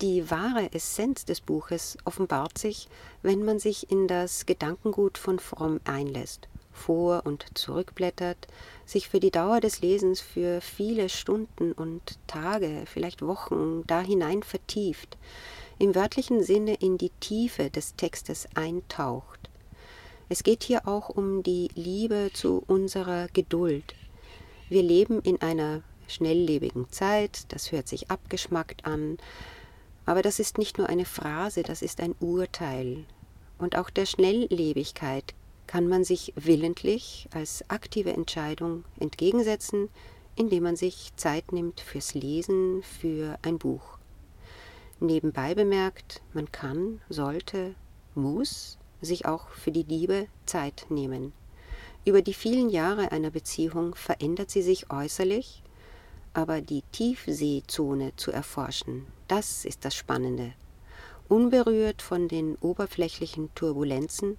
Die 0.00 0.30
wahre 0.30 0.72
Essenz 0.72 1.24
des 1.24 1.40
Buches 1.40 1.96
offenbart 2.04 2.58
sich, 2.58 2.88
wenn 3.22 3.44
man 3.44 3.58
sich 3.58 3.90
in 3.90 4.06
das 4.06 4.46
Gedankengut 4.46 5.18
von 5.18 5.38
Fromm 5.38 5.80
einlässt, 5.84 6.48
vor 6.78 7.26
und 7.26 7.46
zurückblättert, 7.54 8.46
sich 8.86 9.08
für 9.08 9.20
die 9.20 9.30
Dauer 9.30 9.60
des 9.60 9.80
Lesens 9.80 10.20
für 10.20 10.60
viele 10.60 11.08
Stunden 11.08 11.72
und 11.72 12.18
Tage, 12.26 12.84
vielleicht 12.86 13.20
Wochen 13.20 13.84
da 13.86 14.00
hinein 14.00 14.42
vertieft, 14.42 15.18
im 15.78 15.94
wörtlichen 15.94 16.42
Sinne 16.42 16.74
in 16.74 16.96
die 16.96 17.12
Tiefe 17.20 17.70
des 17.70 17.96
Textes 17.96 18.48
eintaucht. 18.54 19.50
Es 20.28 20.42
geht 20.42 20.62
hier 20.62 20.88
auch 20.88 21.08
um 21.08 21.42
die 21.42 21.68
Liebe 21.74 22.30
zu 22.32 22.62
unserer 22.66 23.28
Geduld, 23.32 23.94
wir 24.70 24.82
leben 24.82 25.22
in 25.22 25.40
einer 25.40 25.82
schnelllebigen 26.08 26.90
Zeit, 26.90 27.50
das 27.54 27.72
hört 27.72 27.88
sich 27.88 28.10
abgeschmackt 28.10 28.84
an, 28.84 29.16
aber 30.04 30.20
das 30.20 30.40
ist 30.40 30.58
nicht 30.58 30.76
nur 30.76 30.90
eine 30.90 31.06
Phrase, 31.06 31.62
das 31.62 31.80
ist 31.80 32.00
ein 32.00 32.14
Urteil. 32.20 33.04
Und 33.56 33.76
auch 33.76 33.88
der 33.88 34.04
Schnelllebigkeit 34.04 35.34
kann 35.68 35.86
man 35.86 36.02
sich 36.02 36.32
willentlich 36.34 37.28
als 37.32 37.62
aktive 37.70 38.12
Entscheidung 38.12 38.84
entgegensetzen, 38.98 39.90
indem 40.34 40.64
man 40.64 40.76
sich 40.76 41.12
Zeit 41.14 41.52
nimmt 41.52 41.80
fürs 41.80 42.14
Lesen, 42.14 42.82
für 42.82 43.38
ein 43.42 43.58
Buch. 43.58 43.98
Nebenbei 44.98 45.54
bemerkt, 45.54 46.22
man 46.32 46.50
kann, 46.50 47.00
sollte, 47.08 47.76
muss 48.16 48.78
sich 49.00 49.26
auch 49.26 49.50
für 49.50 49.70
die 49.70 49.84
Liebe 49.84 50.26
Zeit 50.46 50.86
nehmen. 50.88 51.32
Über 52.04 52.22
die 52.22 52.34
vielen 52.34 52.70
Jahre 52.70 53.12
einer 53.12 53.30
Beziehung 53.30 53.94
verändert 53.94 54.50
sie 54.50 54.62
sich 54.62 54.90
äußerlich, 54.90 55.62
aber 56.32 56.62
die 56.62 56.82
Tiefseezone 56.92 58.16
zu 58.16 58.32
erforschen, 58.32 59.06
das 59.28 59.64
ist 59.66 59.84
das 59.84 59.94
Spannende. 59.94 60.54
Unberührt 61.28 62.00
von 62.00 62.26
den 62.26 62.56
oberflächlichen 62.56 63.54
Turbulenzen 63.54 64.38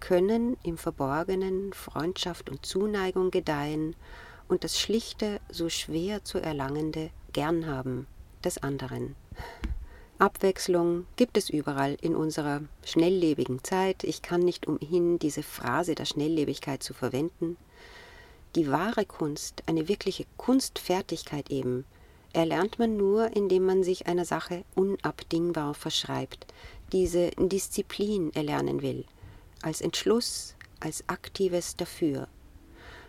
können 0.00 0.56
im 0.62 0.78
Verborgenen 0.78 1.72
Freundschaft 1.72 2.50
und 2.50 2.66
Zuneigung 2.66 3.30
gedeihen 3.30 3.94
und 4.48 4.64
das 4.64 4.78
Schlichte, 4.80 5.40
so 5.50 5.68
schwer 5.68 6.24
zu 6.24 6.38
erlangende 6.38 7.10
gern 7.32 7.66
haben 7.66 8.06
des 8.44 8.62
anderen. 8.62 9.14
Abwechslung 10.18 11.06
gibt 11.16 11.38
es 11.38 11.48
überall 11.48 11.96
in 12.02 12.14
unserer 12.14 12.60
schnelllebigen 12.84 13.64
Zeit. 13.64 14.04
Ich 14.04 14.20
kann 14.20 14.40
nicht 14.40 14.66
umhin, 14.66 15.18
diese 15.18 15.42
Phrase 15.42 15.94
der 15.94 16.04
Schnelllebigkeit 16.04 16.82
zu 16.82 16.92
verwenden. 16.92 17.56
Die 18.54 18.70
wahre 18.70 19.06
Kunst, 19.06 19.62
eine 19.66 19.88
wirkliche 19.88 20.26
Kunstfertigkeit 20.36 21.50
eben, 21.50 21.86
erlernt 22.32 22.78
man 22.78 22.96
nur, 22.96 23.34
indem 23.34 23.64
man 23.64 23.82
sich 23.82 24.08
einer 24.08 24.24
Sache 24.24 24.64
unabdingbar 24.74 25.74
verschreibt, 25.74 26.46
diese 26.92 27.30
Disziplin 27.38 28.32
erlernen 28.34 28.82
will, 28.82 29.04
als 29.62 29.80
Entschluss, 29.80 30.54
als 30.80 31.08
aktives 31.08 31.76
Dafür. 31.76 32.28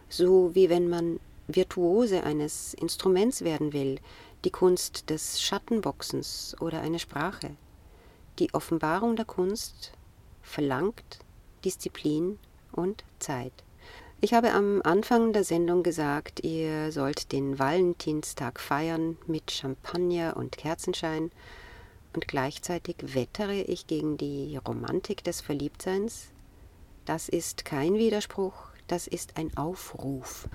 So 0.09 0.53
wie 0.55 0.69
wenn 0.69 0.89
man 0.89 1.19
Virtuose 1.47 2.23
eines 2.23 2.73
Instruments 2.73 3.43
werden 3.43 3.73
will, 3.73 3.99
die 4.43 4.51
Kunst 4.51 5.09
des 5.09 5.41
Schattenboxens 5.41 6.55
oder 6.59 6.81
eine 6.81 6.99
Sprache. 6.99 7.51
Die 8.39 8.53
Offenbarung 8.53 9.15
der 9.15 9.25
Kunst 9.25 9.91
verlangt 10.41 11.19
Disziplin 11.63 12.39
und 12.71 13.03
Zeit. 13.19 13.53
Ich 14.23 14.33
habe 14.33 14.51
am 14.51 14.81
Anfang 14.83 15.33
der 15.33 15.43
Sendung 15.43 15.83
gesagt, 15.83 16.43
ihr 16.43 16.91
sollt 16.91 17.31
den 17.31 17.57
Valentinstag 17.57 18.59
feiern 18.59 19.17
mit 19.27 19.51
Champagner 19.51 20.37
und 20.37 20.57
Kerzenschein 20.57 21.31
und 22.13 22.27
gleichzeitig 22.27 22.97
wettere 23.01 23.61
ich 23.61 23.87
gegen 23.87 24.17
die 24.17 24.57
Romantik 24.57 25.23
des 25.23 25.41
Verliebtseins. 25.41 26.30
Das 27.11 27.27
ist 27.27 27.65
kein 27.65 27.95
Widerspruch, 27.95 28.53
das 28.87 29.05
ist 29.05 29.35
ein 29.35 29.51
Aufruf. 29.57 30.47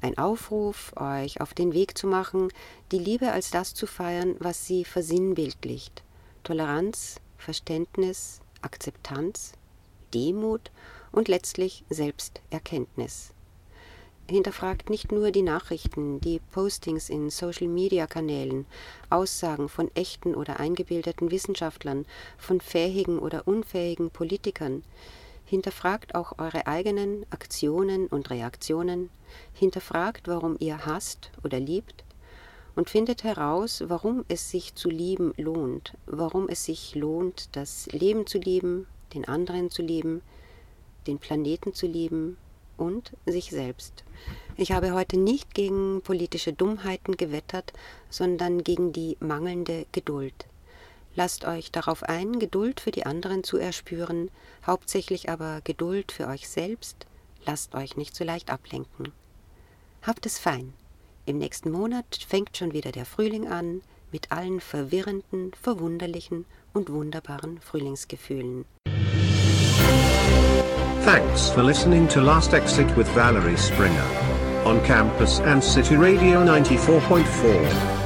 Ein 0.00 0.16
Aufruf, 0.16 0.94
euch 0.96 1.42
auf 1.42 1.52
den 1.52 1.74
Weg 1.74 1.98
zu 1.98 2.06
machen, 2.06 2.48
die 2.92 2.98
Liebe 2.98 3.30
als 3.30 3.50
das 3.50 3.74
zu 3.74 3.86
feiern, 3.86 4.36
was 4.38 4.66
sie 4.66 4.86
versinnbildlicht. 4.86 6.02
Toleranz, 6.44 7.16
Verständnis, 7.36 8.40
Akzeptanz, 8.62 9.52
Demut 10.14 10.70
und 11.12 11.28
letztlich 11.28 11.84
Selbsterkenntnis. 11.90 13.34
Hinterfragt 14.30 14.88
nicht 14.88 15.12
nur 15.12 15.30
die 15.30 15.42
Nachrichten, 15.42 16.22
die 16.22 16.40
Postings 16.52 17.10
in 17.10 17.28
Social-Media-Kanälen, 17.28 18.64
Aussagen 19.10 19.68
von 19.68 19.90
echten 19.94 20.34
oder 20.34 20.58
eingebildeten 20.58 21.30
Wissenschaftlern, 21.30 22.06
von 22.38 22.62
fähigen 22.62 23.18
oder 23.18 23.46
unfähigen 23.46 24.08
Politikern. 24.08 24.84
Hinterfragt 25.52 26.14
auch 26.14 26.38
eure 26.38 26.66
eigenen 26.66 27.26
Aktionen 27.28 28.06
und 28.06 28.30
Reaktionen. 28.30 29.10
Hinterfragt, 29.52 30.26
warum 30.26 30.56
ihr 30.60 30.86
hasst 30.86 31.30
oder 31.44 31.60
liebt. 31.60 32.04
Und 32.74 32.88
findet 32.88 33.22
heraus, 33.22 33.84
warum 33.86 34.24
es 34.28 34.50
sich 34.50 34.74
zu 34.74 34.88
lieben 34.88 35.34
lohnt, 35.36 35.92
warum 36.06 36.48
es 36.48 36.64
sich 36.64 36.94
lohnt, 36.94 37.54
das 37.54 37.86
Leben 37.92 38.26
zu 38.26 38.38
lieben, 38.38 38.86
den 39.12 39.28
anderen 39.28 39.68
zu 39.68 39.82
lieben, 39.82 40.22
den 41.06 41.18
Planeten 41.18 41.74
zu 41.74 41.86
lieben 41.86 42.38
und 42.78 43.12
sich 43.26 43.50
selbst. 43.50 44.04
Ich 44.56 44.72
habe 44.72 44.94
heute 44.94 45.18
nicht 45.18 45.52
gegen 45.52 46.00
politische 46.00 46.54
Dummheiten 46.54 47.18
gewettert, 47.18 47.74
sondern 48.08 48.64
gegen 48.64 48.94
die 48.94 49.18
mangelnde 49.20 49.84
Geduld. 49.92 50.46
Lasst 51.14 51.44
euch 51.44 51.70
darauf 51.70 52.02
ein, 52.02 52.38
Geduld 52.38 52.80
für 52.80 52.90
die 52.90 53.04
anderen 53.04 53.44
zu 53.44 53.58
erspüren, 53.58 54.30
hauptsächlich 54.66 55.28
aber 55.28 55.60
Geduld 55.62 56.10
für 56.10 56.26
euch 56.26 56.48
selbst. 56.48 57.06
Lasst 57.44 57.74
euch 57.74 57.96
nicht 57.96 58.16
so 58.16 58.24
leicht 58.24 58.50
ablenken. 58.50 59.12
Habt 60.02 60.24
es 60.26 60.38
fein. 60.38 60.72
Im 61.26 61.38
nächsten 61.38 61.70
Monat 61.70 62.18
fängt 62.26 62.56
schon 62.56 62.72
wieder 62.72 62.92
der 62.92 63.04
Frühling 63.04 63.46
an, 63.46 63.82
mit 64.10 64.32
allen 64.32 64.60
verwirrenden, 64.60 65.52
verwunderlichen 65.60 66.46
und 66.72 66.90
wunderbaren 66.90 67.60
Frühlingsgefühlen. 67.60 68.64
Thanks 71.04 71.50
for 71.50 71.62
listening 71.62 72.08
to 72.08 72.20
Last 72.20 72.52
Exit 72.54 72.96
with 72.96 73.08
Valerie 73.14 73.56
Springer 73.56 74.06
on 74.64 74.80
campus 74.84 75.40
and 75.40 75.62
City 75.62 75.96
Radio 75.96 76.44
94.4. 76.44 78.01